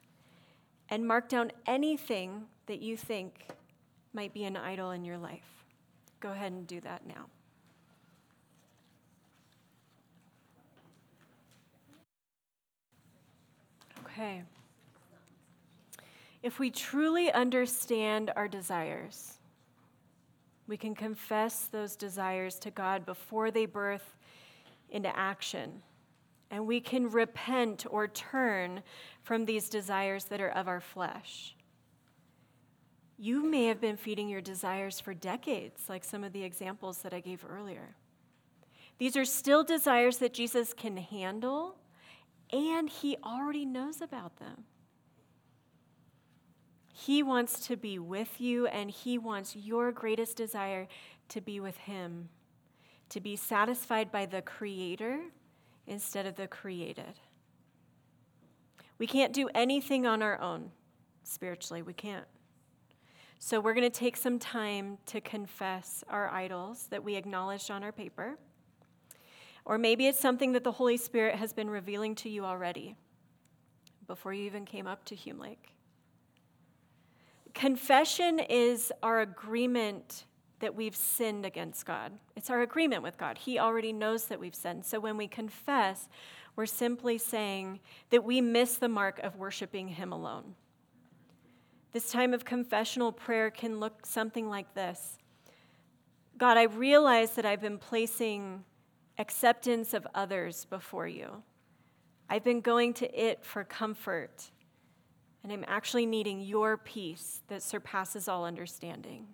and 0.88 1.06
mark 1.06 1.28
down 1.28 1.50
anything 1.66 2.42
that 2.66 2.80
you 2.82 2.96
think 2.96 3.48
might 4.12 4.34
be 4.34 4.44
an 4.44 4.56
idol 4.56 4.90
in 4.90 5.04
your 5.04 5.16
life. 5.16 5.64
Go 6.20 6.30
ahead 6.30 6.52
and 6.52 6.66
do 6.66 6.80
that 6.82 7.06
now. 7.06 7.26
Okay. 14.04 14.42
If 16.42 16.58
we 16.58 16.70
truly 16.70 17.32
understand 17.32 18.30
our 18.36 18.48
desires, 18.48 19.38
we 20.66 20.76
can 20.76 20.94
confess 20.94 21.66
those 21.66 21.96
desires 21.96 22.58
to 22.60 22.70
God 22.70 23.06
before 23.06 23.50
they 23.50 23.64
birth 23.64 24.16
into 24.90 25.16
action. 25.16 25.82
And 26.52 26.66
we 26.66 26.80
can 26.80 27.10
repent 27.10 27.86
or 27.90 28.06
turn 28.06 28.82
from 29.22 29.46
these 29.46 29.68
desires 29.68 30.26
that 30.26 30.40
are 30.40 30.50
of 30.50 30.68
our 30.68 30.80
flesh. 30.80 31.56
You 33.16 33.42
may 33.42 33.66
have 33.66 33.80
been 33.80 33.96
feeding 33.96 34.28
your 34.28 34.42
desires 34.42 35.00
for 35.00 35.14
decades, 35.14 35.88
like 35.88 36.04
some 36.04 36.22
of 36.22 36.32
the 36.32 36.44
examples 36.44 36.98
that 36.98 37.14
I 37.14 37.20
gave 37.20 37.44
earlier. 37.48 37.96
These 38.98 39.16
are 39.16 39.24
still 39.24 39.64
desires 39.64 40.18
that 40.18 40.34
Jesus 40.34 40.74
can 40.74 40.96
handle, 40.98 41.78
and 42.52 42.88
he 42.88 43.16
already 43.24 43.64
knows 43.64 44.02
about 44.02 44.36
them. 44.36 44.64
He 46.92 47.22
wants 47.22 47.66
to 47.66 47.76
be 47.76 47.98
with 47.98 48.40
you, 48.40 48.66
and 48.66 48.90
He 48.90 49.18
wants 49.18 49.56
your 49.56 49.90
greatest 49.90 50.36
desire 50.36 50.86
to 51.30 51.40
be 51.40 51.58
with 51.58 51.76
Him, 51.78 52.28
to 53.08 53.20
be 53.20 53.34
satisfied 53.34 54.12
by 54.12 54.26
the 54.26 54.42
Creator 54.42 55.22
instead 55.86 56.26
of 56.26 56.36
the 56.36 56.46
created. 56.46 57.18
We 58.98 59.06
can't 59.06 59.32
do 59.32 59.48
anything 59.54 60.06
on 60.06 60.22
our 60.22 60.40
own 60.40 60.70
spiritually, 61.24 61.82
we 61.82 61.92
can't. 61.92 62.26
So, 63.38 63.60
we're 63.60 63.74
going 63.74 63.90
to 63.90 63.98
take 63.98 64.16
some 64.16 64.38
time 64.38 64.98
to 65.06 65.20
confess 65.20 66.04
our 66.08 66.28
idols 66.28 66.86
that 66.90 67.02
we 67.02 67.16
acknowledged 67.16 67.72
on 67.72 67.82
our 67.82 67.90
paper. 67.90 68.38
Or 69.64 69.78
maybe 69.78 70.06
it's 70.06 70.20
something 70.20 70.52
that 70.52 70.62
the 70.62 70.72
Holy 70.72 70.96
Spirit 70.96 71.36
has 71.36 71.52
been 71.52 71.68
revealing 71.68 72.14
to 72.16 72.28
you 72.28 72.44
already 72.44 72.96
before 74.06 74.32
you 74.32 74.44
even 74.44 74.64
came 74.64 74.86
up 74.86 75.04
to 75.06 75.16
Hume 75.16 75.38
Lake. 75.38 75.72
Confession 77.54 78.38
is 78.38 78.92
our 79.02 79.20
agreement 79.20 80.24
that 80.62 80.76
we've 80.76 80.94
sinned 80.94 81.44
against 81.44 81.84
God. 81.84 82.12
It's 82.36 82.48
our 82.48 82.62
agreement 82.62 83.02
with 83.02 83.18
God. 83.18 83.36
He 83.36 83.58
already 83.58 83.92
knows 83.92 84.26
that 84.26 84.38
we've 84.38 84.54
sinned. 84.54 84.84
So 84.84 85.00
when 85.00 85.16
we 85.16 85.26
confess, 85.26 86.08
we're 86.54 86.66
simply 86.66 87.18
saying 87.18 87.80
that 88.10 88.22
we 88.22 88.40
miss 88.40 88.76
the 88.76 88.88
mark 88.88 89.18
of 89.18 89.36
worshiping 89.36 89.88
Him 89.88 90.12
alone. 90.12 90.54
This 91.90 92.12
time 92.12 92.32
of 92.32 92.44
confessional 92.44 93.10
prayer 93.10 93.50
can 93.50 93.80
look 93.80 94.06
something 94.06 94.48
like 94.48 94.72
this 94.74 95.18
God, 96.38 96.56
I 96.56 96.64
realize 96.64 97.32
that 97.32 97.44
I've 97.44 97.60
been 97.60 97.78
placing 97.78 98.64
acceptance 99.18 99.92
of 99.92 100.06
others 100.14 100.64
before 100.64 101.08
you. 101.08 101.42
I've 102.30 102.44
been 102.44 102.60
going 102.60 102.94
to 102.94 103.20
it 103.20 103.44
for 103.44 103.64
comfort 103.64 104.50
and 105.42 105.52
I'm 105.52 105.64
actually 105.66 106.06
needing 106.06 106.40
your 106.40 106.76
peace 106.76 107.42
that 107.48 107.64
surpasses 107.64 108.28
all 108.28 108.44
understanding. 108.44 109.26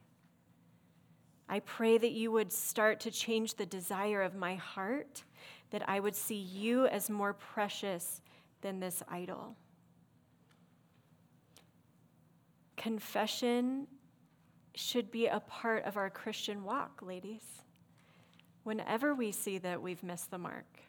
I 1.48 1.60
pray 1.60 1.96
that 1.98 2.12
you 2.12 2.30
would 2.32 2.52
start 2.52 3.00
to 3.00 3.10
change 3.10 3.54
the 3.54 3.66
desire 3.66 4.22
of 4.22 4.34
my 4.34 4.56
heart, 4.56 5.24
that 5.70 5.88
I 5.88 6.00
would 6.00 6.14
see 6.14 6.36
you 6.36 6.86
as 6.86 7.08
more 7.08 7.32
precious 7.32 8.20
than 8.60 8.80
this 8.80 9.02
idol. 9.08 9.56
Confession 12.76 13.86
should 14.74 15.10
be 15.10 15.26
a 15.26 15.40
part 15.40 15.84
of 15.84 15.96
our 15.96 16.10
Christian 16.10 16.62
walk, 16.62 17.00
ladies. 17.02 17.62
Whenever 18.62 19.14
we 19.14 19.32
see 19.32 19.58
that 19.58 19.80
we've 19.80 20.02
missed 20.02 20.30
the 20.30 20.38
mark, 20.38 20.80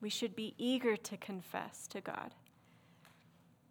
we 0.00 0.08
should 0.08 0.34
be 0.34 0.54
eager 0.56 0.96
to 0.96 1.16
confess 1.16 1.86
to 1.88 2.00
God 2.00 2.34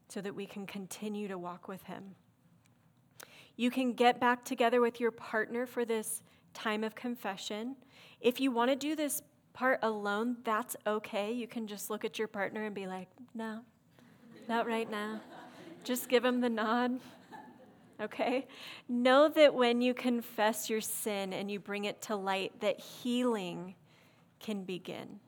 so 0.09 0.21
that 0.21 0.35
we 0.35 0.45
can 0.45 0.67
continue 0.67 1.27
to 1.27 1.37
walk 1.37 1.67
with 1.67 1.83
Him. 1.83 2.15
You 3.59 3.69
can 3.69 3.91
get 3.91 4.21
back 4.21 4.45
together 4.45 4.79
with 4.79 5.01
your 5.01 5.11
partner 5.11 5.65
for 5.65 5.83
this 5.83 6.21
time 6.53 6.81
of 6.81 6.95
confession. 6.95 7.75
If 8.21 8.39
you 8.39 8.51
want 8.51 8.71
to 8.71 8.75
do 8.77 8.95
this 8.95 9.21
part 9.51 9.79
alone, 9.83 10.37
that's 10.45 10.77
okay. 10.87 11.33
You 11.33 11.45
can 11.45 11.67
just 11.67 11.89
look 11.89 12.05
at 12.05 12.17
your 12.17 12.29
partner 12.29 12.63
and 12.63 12.73
be 12.73 12.87
like, 12.87 13.09
no, 13.35 13.59
not 14.47 14.65
right 14.65 14.89
now. 14.89 15.19
Just 15.83 16.07
give 16.07 16.23
him 16.23 16.39
the 16.39 16.47
nod. 16.47 17.01
Okay? 17.99 18.47
Know 18.87 19.27
that 19.27 19.53
when 19.53 19.81
you 19.81 19.93
confess 19.93 20.69
your 20.69 20.79
sin 20.79 21.33
and 21.33 21.51
you 21.51 21.59
bring 21.59 21.83
it 21.83 22.01
to 22.03 22.15
light, 22.15 22.61
that 22.61 22.79
healing 22.79 23.75
can 24.39 24.63
begin. 24.63 25.19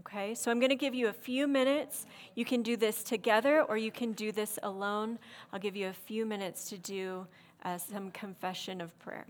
Okay, 0.00 0.34
so 0.34 0.50
I'm 0.50 0.60
going 0.60 0.70
to 0.70 0.76
give 0.76 0.94
you 0.94 1.08
a 1.08 1.12
few 1.12 1.46
minutes. 1.46 2.04
You 2.34 2.44
can 2.44 2.62
do 2.62 2.76
this 2.76 3.02
together 3.02 3.62
or 3.62 3.78
you 3.78 3.90
can 3.90 4.12
do 4.12 4.30
this 4.30 4.58
alone. 4.62 5.18
I'll 5.54 5.58
give 5.58 5.74
you 5.74 5.88
a 5.88 5.92
few 5.94 6.26
minutes 6.26 6.68
to 6.68 6.76
do 6.76 7.26
uh, 7.64 7.78
some 7.78 8.10
confession 8.10 8.82
of 8.82 8.96
prayer. 8.98 9.26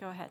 Go 0.00 0.08
ahead. 0.08 0.30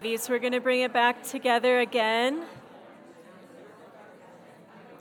These, 0.00 0.30
we're 0.30 0.38
going 0.38 0.52
to 0.52 0.60
bring 0.60 0.80
it 0.80 0.94
back 0.94 1.22
together 1.22 1.80
again. 1.80 2.42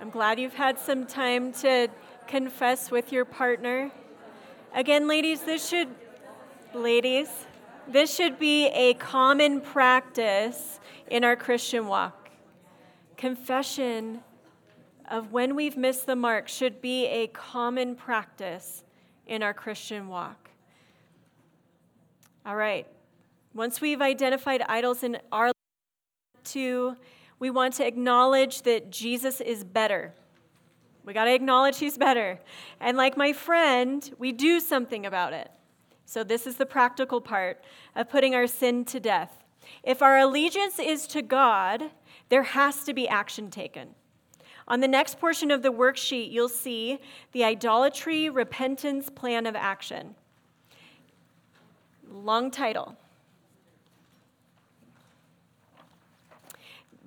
I'm 0.01 0.09
glad 0.09 0.41
you've 0.41 0.55
had 0.55 0.78
some 0.78 1.05
time 1.05 1.53
to 1.53 1.88
confess 2.28 2.91
with 2.91 3.13
your 3.13 3.24
partner. 3.24 3.91
Again, 4.74 5.07
ladies, 5.07 5.41
this 5.41 5.68
should, 5.68 5.89
ladies, 6.74 7.30
This 7.89 8.13
should 8.13 8.38
be 8.38 8.68
a 8.68 8.95
common 8.95 9.61
practice 9.61 10.82
in 11.09 11.24
our 11.24 11.38
Christian 11.38 11.88
walk. 11.88 12.30
Confession 13.15 14.20
of 15.09 15.32
when 15.32 15.55
we've 15.55 15.78
missed 15.78 16.05
the 16.05 16.15
mark 16.18 16.49
should 16.49 16.82
be 16.82 17.05
a 17.05 17.28
common 17.28 17.95
practice 17.95 18.84
in 19.26 19.41
our 19.41 19.53
Christian 19.53 20.09
walk. 20.09 20.49
All 22.45 22.57
right. 22.57 22.86
Once 23.53 23.80
we've 23.80 24.01
identified 24.01 24.61
idols 24.68 25.01
in 25.01 25.18
our 25.32 25.51
to 26.43 26.97
we 27.39 27.49
want 27.49 27.74
to 27.76 27.88
acknowledge 27.88 28.63
that 28.63 28.91
Jesus 28.91 29.39
is 29.39 29.63
better. 29.63 30.13
We 31.08 31.14
got 31.14 31.24
to 31.24 31.34
acknowledge 31.34 31.80
he's 31.80 31.97
better. 31.97 32.38
And 32.82 32.97
like 32.97 33.16
my 33.16 33.32
friend, 33.32 34.14
we 34.20 34.34
do 34.34 34.60
something 34.60 35.05
about 35.05 35.32
it. 35.32 35.49
So, 36.05 36.22
this 36.22 36.45
is 36.45 36.58
the 36.58 36.66
practical 36.66 37.22
part 37.22 37.64
of 37.95 38.10
putting 38.10 38.36
our 38.36 38.45
sin 38.45 38.84
to 38.86 38.99
death. 38.99 39.45
If 39.84 40.01
our 40.01 40.18
allegiance 40.18 40.80
is 40.80 41.08
to 41.08 41.22
God, 41.22 41.91
there 42.28 42.43
has 42.43 42.84
to 42.84 42.93
be 42.93 43.08
action 43.08 43.49
taken. 43.49 43.95
On 44.68 44.82
the 44.82 44.88
next 44.88 45.18
portion 45.18 45.49
of 45.49 45.62
the 45.62 45.72
worksheet, 45.72 46.30
you'll 46.30 46.49
see 46.49 46.99
the 47.32 47.45
idolatry 47.45 48.30
repentance 48.30 49.10
plan 49.10 49.45
of 49.45 49.55
action. 49.55 50.14
Long 52.12 52.51
title. 52.51 52.97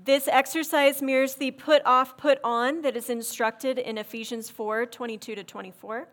This 0.02 0.28
exercise 0.28 1.02
mirrors 1.02 1.34
the 1.34 1.50
put 1.50 1.82
off, 1.84 2.16
put 2.16 2.38
on 2.42 2.80
that 2.82 2.96
is 2.96 3.10
instructed 3.10 3.78
in 3.78 3.98
Ephesians 3.98 4.48
4 4.48 4.86
22 4.86 5.34
to 5.34 5.44
24. 5.44 6.08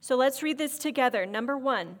So 0.00 0.16
let's 0.16 0.42
read 0.42 0.58
this 0.58 0.78
together. 0.78 1.26
Number 1.26 1.58
one 1.58 1.98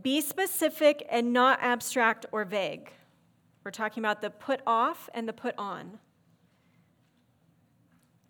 be 0.00 0.20
specific 0.20 1.04
and 1.10 1.32
not 1.32 1.58
abstract 1.60 2.26
or 2.30 2.44
vague. 2.44 2.92
We're 3.64 3.72
talking 3.72 4.02
about 4.02 4.22
the 4.22 4.30
put 4.30 4.60
off 4.66 5.10
and 5.12 5.28
the 5.28 5.32
put 5.32 5.54
on. 5.58 5.98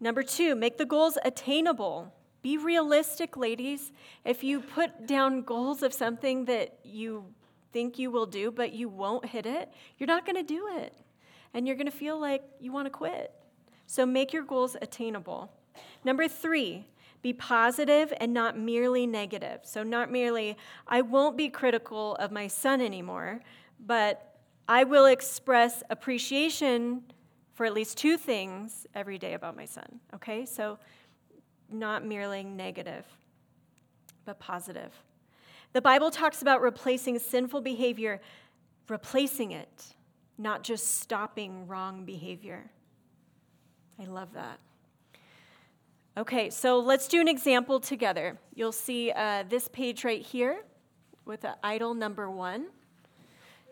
Number 0.00 0.22
two, 0.22 0.54
make 0.54 0.78
the 0.78 0.86
goals 0.86 1.18
attainable. 1.24 2.14
Be 2.40 2.56
realistic, 2.56 3.36
ladies. 3.36 3.92
If 4.24 4.42
you 4.42 4.60
put 4.60 5.06
down 5.06 5.42
goals 5.42 5.82
of 5.82 5.92
something 5.92 6.46
that 6.46 6.78
you 6.84 7.26
think 7.72 7.98
you 7.98 8.10
will 8.10 8.26
do, 8.26 8.50
but 8.50 8.72
you 8.72 8.88
won't 8.88 9.26
hit 9.26 9.46
it, 9.46 9.70
you're 9.98 10.06
not 10.06 10.24
going 10.24 10.36
to 10.36 10.42
do 10.42 10.68
it. 10.76 10.94
And 11.54 11.66
you're 11.66 11.76
going 11.76 11.86
to 11.86 11.96
feel 11.96 12.20
like 12.20 12.42
you 12.60 12.72
want 12.72 12.86
to 12.86 12.90
quit. 12.90 13.32
So 13.86 14.04
make 14.04 14.32
your 14.32 14.42
goals 14.42 14.76
attainable. 14.80 15.50
Number 16.04 16.28
three, 16.28 16.86
be 17.22 17.32
positive 17.32 18.12
and 18.20 18.32
not 18.32 18.58
merely 18.58 19.06
negative. 19.06 19.60
So, 19.64 19.82
not 19.82 20.10
merely, 20.10 20.56
I 20.86 21.00
won't 21.00 21.36
be 21.36 21.48
critical 21.48 22.14
of 22.16 22.30
my 22.30 22.46
son 22.46 22.80
anymore, 22.80 23.40
but 23.84 24.36
I 24.68 24.84
will 24.84 25.06
express 25.06 25.82
appreciation 25.90 27.02
for 27.54 27.66
at 27.66 27.74
least 27.74 27.98
two 27.98 28.16
things 28.16 28.86
every 28.94 29.18
day 29.18 29.34
about 29.34 29.56
my 29.56 29.64
son. 29.64 30.00
Okay? 30.14 30.46
So, 30.46 30.78
not 31.70 32.04
merely 32.04 32.44
negative, 32.44 33.04
but 34.24 34.38
positive. 34.38 34.92
The 35.72 35.82
Bible 35.82 36.10
talks 36.10 36.42
about 36.42 36.60
replacing 36.60 37.18
sinful 37.18 37.60
behavior, 37.60 38.20
replacing 38.88 39.52
it, 39.52 39.94
not 40.38 40.62
just 40.62 41.00
stopping 41.00 41.66
wrong 41.66 42.04
behavior. 42.04 42.70
I 44.00 44.04
love 44.04 44.32
that. 44.34 44.58
Okay, 46.16 46.50
so 46.50 46.80
let's 46.80 47.06
do 47.06 47.20
an 47.20 47.28
example 47.28 47.78
together. 47.78 48.38
You'll 48.54 48.72
see 48.72 49.12
uh, 49.12 49.44
this 49.48 49.68
page 49.68 50.04
right 50.04 50.22
here 50.22 50.64
with 51.24 51.42
the 51.42 51.56
idol 51.62 51.94
number 51.94 52.30
one. 52.30 52.68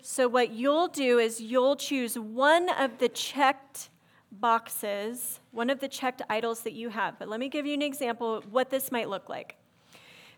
So, 0.03 0.29
what 0.29 0.53
you'll 0.53 0.87
do 0.89 1.19
is 1.19 1.41
you'll 1.41 1.75
choose 1.75 2.17
one 2.17 2.69
of 2.69 2.99
the 2.99 3.09
checked 3.09 3.89
boxes, 4.31 5.41
one 5.51 5.71
of 5.71 5.81
the 5.81 5.89
checked 5.89 6.23
idols 6.29 6.61
that 6.61 6.75
you 6.75 6.91
have. 6.91 7.19
But 7.19 7.29
let 7.29 7.41
me 7.41 7.49
give 7.49 7.67
you 7.67 7.75
an 7.75 7.83
example 7.83 8.37
of 8.37 8.53
what 8.53 8.71
this 8.71 8.93
might 8.93 9.09
look 9.09 9.29
like. 9.29 9.57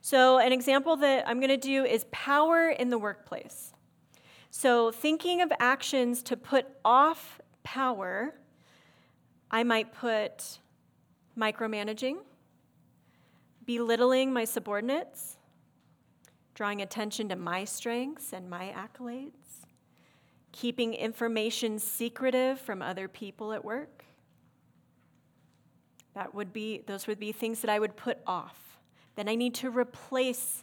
So, 0.01 0.39
an 0.39 0.53
example 0.53 0.97
that 0.97 1.29
I'm 1.29 1.41
going 1.41 1.51
to 1.51 1.57
do 1.57 1.85
is 1.85 2.07
power 2.11 2.71
in 2.71 2.89
the 2.89 2.99
workplace. 2.99 3.73
So, 4.51 4.91
thinking 4.91 5.43
of 5.43 5.53
actions 5.59 6.23
to 6.25 6.37
put 6.37 6.67
off 6.85 7.41
power, 7.63 8.35
I 9.51 9.65
might 9.65 9.93
put 9.93 10.59
micromanaging, 11.37 12.17
belittling 13.65 14.33
my 14.33 14.45
subordinates, 14.45 15.37
drawing 16.55 16.83
attention 16.83 17.29
to 17.29 17.37
my 17.37 17.65
strengths 17.65 18.33
and 18.33 18.49
my 18.49 18.75
accolades, 18.77 19.67
keeping 20.53 20.95
information 20.95 21.79
secretive 21.79 22.61
from 22.61 22.83
other 22.83 23.07
people 23.07 23.53
at 23.53 23.65
work. 23.65 24.05
That 26.15 26.35
would 26.35 26.53
be 26.53 26.83
those 26.87 27.07
would 27.07 27.21
be 27.21 27.33
things 27.33 27.61
that 27.61 27.71
I 27.71 27.79
would 27.79 27.97
put 27.97 28.19
off. 28.27 28.68
Then 29.19 29.29
I 29.29 29.35
need 29.35 29.55
to 29.57 29.71
replace 29.71 30.63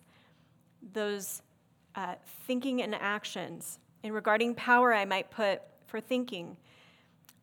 those 0.93 1.41
uh, 1.93 2.15
thinking 2.47 2.81
and 2.81 2.95
actions. 2.95 3.79
And 4.01 4.13
regarding 4.13 4.55
power, 4.55 4.93
I 4.93 5.03
might 5.03 5.29
put 5.29 5.61
for 5.87 5.99
thinking, 5.99 6.55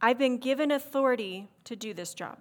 I've 0.01 0.17
been 0.17 0.39
given 0.39 0.71
authority 0.71 1.51
to 1.65 1.77
do 1.77 1.93
this 1.93 2.15
job. 2.15 2.39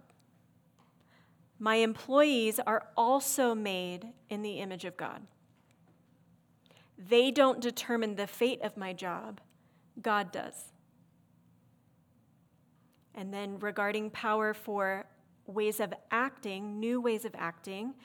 My 1.60 1.76
employees 1.76 2.62
are 2.66 2.88
also 2.96 3.54
made 3.54 4.08
in 4.30 4.42
the 4.42 4.60
image 4.60 4.86
of 4.86 4.96
God. 4.96 5.22
They 6.98 7.30
don't 7.30 7.60
determine 7.60 8.16
the 8.16 8.26
fate 8.26 8.62
of 8.62 8.78
my 8.78 8.94
job, 8.94 9.42
God 10.02 10.32
does. 10.32 10.72
And 13.16 13.34
then 13.34 13.60
regarding 13.60 14.12
power 14.12 14.54
for 14.54 15.08
ways 15.46 15.82
of 15.82 15.94
acting, 16.10 16.80
new 16.80 17.02
ways 17.02 17.26
of 17.26 17.36
acting, 17.38 17.96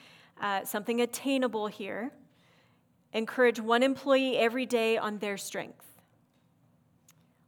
uh, 0.41 0.65
something 0.65 1.01
attainable 1.01 1.67
here. 1.67 2.13
Encourage 3.13 3.61
one 3.61 3.83
employee 3.83 4.37
every 4.37 4.67
day 4.67 4.97
on 4.97 5.19
their 5.19 5.37
strength. 5.37 5.85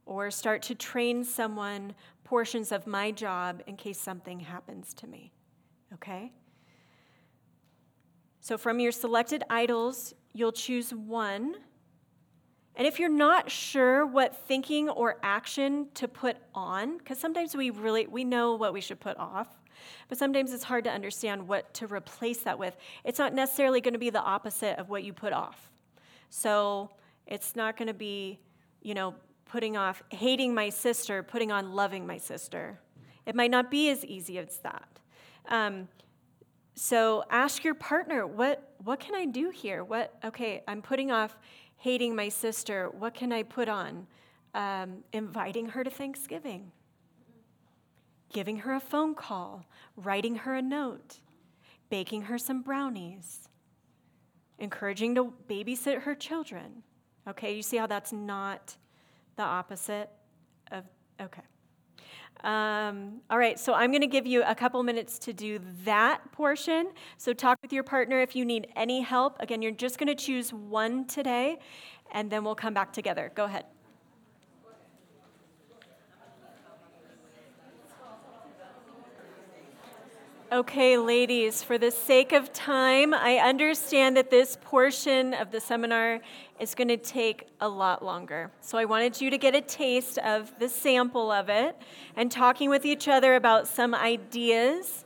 Or 0.07 0.30
start 0.30 0.62
to 0.62 0.74
train 0.74 1.24
someone 1.24 1.95
portions 2.24 2.72
of 2.72 2.86
my 2.86 3.11
job 3.11 3.62
in 3.66 3.76
case 3.76 4.01
something 4.01 4.41
happens 4.41 4.95
to 4.95 5.07
me 5.07 5.32
okay? 5.95 6.32
So 8.41 8.57
from 8.57 8.80
your 8.80 8.93
selected 8.93 9.43
idols, 9.51 10.14
you'll 10.32 10.53
choose 10.53 10.93
one. 10.93 11.57
And 12.76 12.86
if 12.86 12.99
you're 12.99 13.09
not 13.09 13.51
sure 13.51 14.07
what 14.07 14.36
thinking 14.47 14.89
or 14.89 15.18
action 15.22 15.89
to 15.95 16.07
put 16.07 16.36
on, 16.55 16.99
because 16.99 17.18
sometimes 17.18 17.57
we 17.57 17.70
really 17.70 18.07
we 18.07 18.24
know 18.24 18.55
what 18.55 18.72
we 18.72 18.80
should 18.80 19.01
put 19.01 19.16
off, 19.18 19.49
but 20.09 20.18
sometimes 20.18 20.53
it's 20.53 20.64
hard 20.64 20.85
to 20.85 20.91
understand 20.91 21.47
what 21.47 21.72
to 21.74 21.87
replace 21.87 22.39
that 22.39 22.59
with. 22.59 22.76
It's 23.05 23.18
not 23.18 23.35
necessarily 23.35 23.81
going 23.81 23.95
to 23.95 23.99
be 23.99 24.11
the 24.11 24.22
opposite 24.22 24.79
of 24.79 24.89
what 24.89 25.05
you 25.05 25.12
put 25.12 25.33
off. 25.33 25.70
So 26.31 26.91
it's 27.26 27.57
not 27.57 27.76
going 27.76 27.89
to 27.89 27.95
be, 27.95 28.41
you 28.83 28.95
know, 28.95 29.14
putting 29.45 29.76
off 29.76 30.03
hating 30.11 30.55
my 30.55 30.68
sister, 30.68 31.22
putting 31.22 31.51
on 31.51 31.72
loving 31.72 32.07
my 32.07 32.18
sister. 32.18 32.79
It 33.26 33.35
might 33.35 33.51
not 33.51 33.70
be 33.70 33.91
as 33.91 34.05
easy 34.05 34.39
as 34.39 34.59
that. 34.59 34.89
Um, 35.49 35.89
so 36.74 37.24
ask 37.31 37.64
your 37.64 37.74
partner, 37.74 38.26
what, 38.26 38.74
what 38.85 39.01
can 39.01 39.14
I 39.14 39.24
do 39.24 39.51
here? 39.51 39.83
What, 39.83 40.14
okay, 40.24 40.62
I'm 40.68 40.81
putting 40.81 41.11
off 41.11 41.37
hating 41.76 42.14
my 42.14 42.29
sister. 42.29 42.91
What 42.91 43.14
can 43.14 43.33
I 43.33 43.43
put 43.43 43.68
on? 43.68 44.07
Um, 44.55 45.05
inviting 45.12 45.66
her 45.66 45.85
to 45.85 45.91
Thanksgiving, 45.91 46.72
giving 48.33 48.59
her 48.59 48.74
a 48.74 48.81
phone 48.81 49.14
call, 49.14 49.64
writing 49.97 50.37
her 50.37 50.55
a 50.55 50.62
note, 50.62 51.20
baking 51.91 52.22
her 52.22 52.39
some 52.39 52.62
brownies, 52.62 53.49
encouraging 54.59 55.14
to 55.14 55.33
babysit 55.49 56.03
her 56.03 56.14
children. 56.14 56.83
Okay, 57.29 57.55
you 57.55 57.62
see 57.62 57.76
how 57.76 57.87
that's 57.87 58.12
not 58.12 58.76
the 59.37 59.43
opposite 59.43 60.11
of, 60.70 60.85
okay. 61.20 61.43
Um, 62.45 63.20
all 63.31 63.39
right, 63.39 63.59
so 63.59 63.74
I'm 63.74 63.91
going 63.91 64.03
to 64.03 64.07
give 64.07 64.26
you 64.26 64.45
a 64.45 64.55
couple 64.55 64.83
minutes 64.83 65.18
to 65.20 65.33
do 65.33 65.59
that 65.85 66.31
portion. 66.33 66.93
So 67.16 67.33
talk 67.33 67.59
with 67.62 67.72
your 67.72 67.83
partner 67.83 68.20
if 68.20 68.37
you 68.37 68.45
need 68.45 68.68
any 68.76 69.01
help. 69.01 69.37
Again, 69.41 69.61
you're 69.61 69.72
just 69.72 69.99
going 69.99 70.07
to 70.09 70.14
choose 70.14 70.53
one 70.53 71.07
today, 71.07 71.59
and 72.12 72.31
then 72.31 72.45
we'll 72.45 72.55
come 72.55 72.74
back 72.74 72.93
together. 72.93 73.33
Go 73.35 73.45
ahead. 73.45 73.64
Okay, 80.51 80.96
ladies, 80.96 81.62
for 81.62 81.76
the 81.76 81.90
sake 81.90 82.32
of 82.32 82.55
time, 82.55 83.12
I 83.12 83.36
understand 83.36 84.16
that 84.16 84.30
this 84.30 84.57
portion 84.62 85.34
of 85.34 85.51
the 85.51 85.61
seminar 85.61 86.20
is 86.59 86.74
going 86.74 86.88
to 86.88 86.96
take 86.96 87.49
a 87.61 87.68
lot 87.68 88.03
longer. 88.03 88.51
So 88.62 88.78
I 88.78 88.86
wanted 88.86 89.20
you 89.20 89.28
to 89.28 89.36
get 89.36 89.55
a 89.55 89.61
taste 89.61 90.16
of 90.16 90.59
the 90.59 90.70
sample 90.70 91.30
of 91.30 91.51
it 91.51 91.76
and 92.16 92.32
talking 92.32 92.70
with 92.70 92.86
each 92.86 93.09
other 93.09 93.34
about 93.34 93.68
some 93.68 93.94
ideas. 93.94 95.05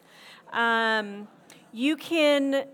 Um, 0.53 1.27
you 1.73 1.97
can 1.97 2.67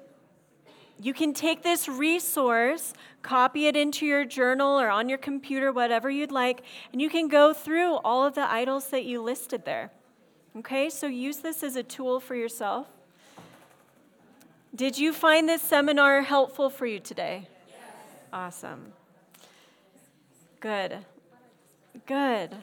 you 1.01 1.15
can 1.15 1.33
take 1.33 1.63
this 1.63 1.89
resource, 1.89 2.93
copy 3.23 3.67
it 3.69 3.77
into 3.77 4.05
your 4.05 4.27
journal 4.27 4.79
or 4.79 4.91
on 4.91 5.09
your 5.09 5.17
computer, 5.17 5.73
whatever 5.73 6.11
you'd 6.11 6.33
like, 6.33 6.63
and 6.93 7.01
you 7.01 7.09
can 7.09 7.29
go 7.29 7.55
through 7.55 7.95
all 8.05 8.27
of 8.27 8.35
the 8.35 8.51
idols 8.53 8.91
that 8.91 9.07
you 9.07 9.23
listed 9.23 9.65
there. 9.65 9.91
Okay, 10.57 10.91
so 10.91 11.07
use 11.07 11.39
this 11.39 11.63
as 11.63 11.77
a 11.77 11.83
tool 11.83 12.21
for 12.21 12.35
yourself. 12.35 12.87
Did 14.75 14.99
you 14.99 15.13
find 15.13 15.49
this 15.49 15.63
seminar 15.63 16.23
helpful 16.23 16.71
for 16.71 16.87
you 16.87 16.99
today? 16.99 17.49
Yes. 17.69 17.79
Awesome. 18.33 18.93
Good. 20.61 20.99
Good. 22.07 22.57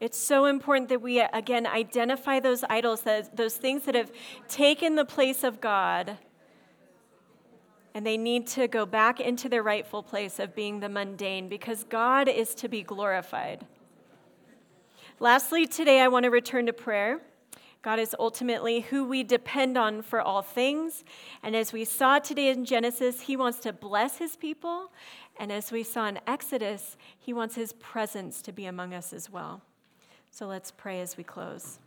It's 0.00 0.18
so 0.18 0.46
important 0.46 0.88
that 0.88 1.02
we, 1.02 1.20
again, 1.20 1.66
identify 1.66 2.40
those 2.40 2.64
idols, 2.70 3.02
those 3.34 3.56
things 3.56 3.82
that 3.84 3.94
have 3.94 4.10
taken 4.48 4.96
the 4.96 5.04
place 5.04 5.44
of 5.44 5.60
God 5.60 6.16
and 7.94 8.06
they 8.06 8.16
need 8.16 8.46
to 8.46 8.68
go 8.68 8.86
back 8.86 9.20
into 9.20 9.48
their 9.48 9.62
rightful 9.62 10.02
place 10.02 10.38
of 10.38 10.54
being 10.54 10.80
the 10.80 10.88
mundane 10.88 11.48
because 11.48 11.84
God 11.84 12.28
is 12.28 12.54
to 12.56 12.68
be 12.68 12.82
glorified. 12.82 13.66
Lastly, 15.20 15.66
today 15.66 16.00
I 16.00 16.08
want 16.08 16.24
to 16.24 16.30
return 16.30 16.64
to 16.66 16.72
prayer. 16.72 17.20
God 17.82 17.98
is 17.98 18.16
ultimately 18.18 18.80
who 18.80 19.04
we 19.04 19.22
depend 19.22 19.76
on 19.76 20.00
for 20.00 20.20
all 20.20 20.40
things. 20.40 21.04
And 21.42 21.54
as 21.54 21.72
we 21.72 21.84
saw 21.84 22.18
today 22.18 22.48
in 22.48 22.64
Genesis, 22.64 23.20
He 23.20 23.36
wants 23.36 23.58
to 23.60 23.72
bless 23.72 24.16
His 24.16 24.34
people. 24.34 24.90
And 25.38 25.52
as 25.52 25.70
we 25.70 25.82
saw 25.82 26.06
in 26.06 26.18
Exodus, 26.26 26.96
He 27.18 27.32
wants 27.32 27.54
His 27.54 27.74
presence 27.74 28.40
to 28.42 28.52
be 28.52 28.64
among 28.64 28.94
us 28.94 29.12
as 29.12 29.30
well. 29.30 29.60
So 30.30 30.46
let's 30.46 30.70
pray 30.70 31.00
as 31.00 31.16
we 31.16 31.22
close. 31.22 31.78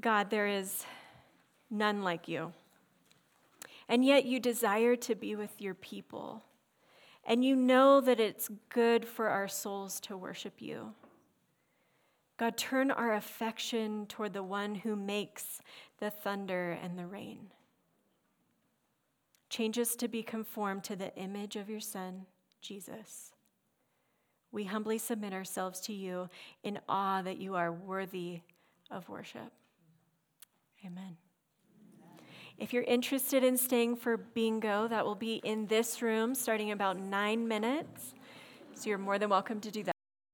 God, 0.00 0.28
there 0.28 0.48
is 0.48 0.84
none 1.70 2.02
like 2.02 2.28
you 2.28 2.52
and 3.88 4.04
yet 4.04 4.24
you 4.24 4.40
desire 4.40 4.96
to 4.96 5.14
be 5.14 5.36
with 5.36 5.60
your 5.60 5.74
people. 5.74 6.42
And 7.26 7.44
you 7.44 7.56
know 7.56 8.00
that 8.00 8.20
it's 8.20 8.50
good 8.68 9.06
for 9.06 9.28
our 9.28 9.48
souls 9.48 9.98
to 10.00 10.16
worship 10.16 10.54
you. 10.60 10.92
God, 12.36 12.56
turn 12.56 12.90
our 12.90 13.14
affection 13.14 14.06
toward 14.06 14.32
the 14.32 14.42
one 14.42 14.74
who 14.74 14.96
makes 14.96 15.60
the 16.00 16.10
thunder 16.10 16.72
and 16.82 16.98
the 16.98 17.06
rain. 17.06 17.50
Change 19.48 19.78
us 19.78 19.94
to 19.96 20.08
be 20.08 20.22
conformed 20.22 20.82
to 20.84 20.96
the 20.96 21.14
image 21.16 21.54
of 21.54 21.70
your 21.70 21.80
Son, 21.80 22.26
Jesus. 22.60 23.32
We 24.50 24.64
humbly 24.64 24.98
submit 24.98 25.32
ourselves 25.32 25.80
to 25.82 25.92
you 25.92 26.28
in 26.62 26.80
awe 26.88 27.22
that 27.22 27.38
you 27.38 27.54
are 27.54 27.72
worthy 27.72 28.40
of 28.90 29.08
worship. 29.08 29.52
Amen. 30.84 31.23
If 32.58 32.72
you're 32.72 32.84
interested 32.84 33.42
in 33.42 33.56
staying 33.56 33.96
for 33.96 34.16
bingo, 34.16 34.86
that 34.86 35.04
will 35.04 35.16
be 35.16 35.40
in 35.44 35.66
this 35.66 36.00
room 36.00 36.34
starting 36.34 36.70
about 36.70 36.96
nine 36.96 37.48
minutes. 37.48 38.14
So 38.74 38.88
you're 38.88 38.98
more 38.98 39.18
than 39.18 39.28
welcome 39.28 39.60
to 39.60 39.70
do 39.70 39.82
that. 39.84 39.93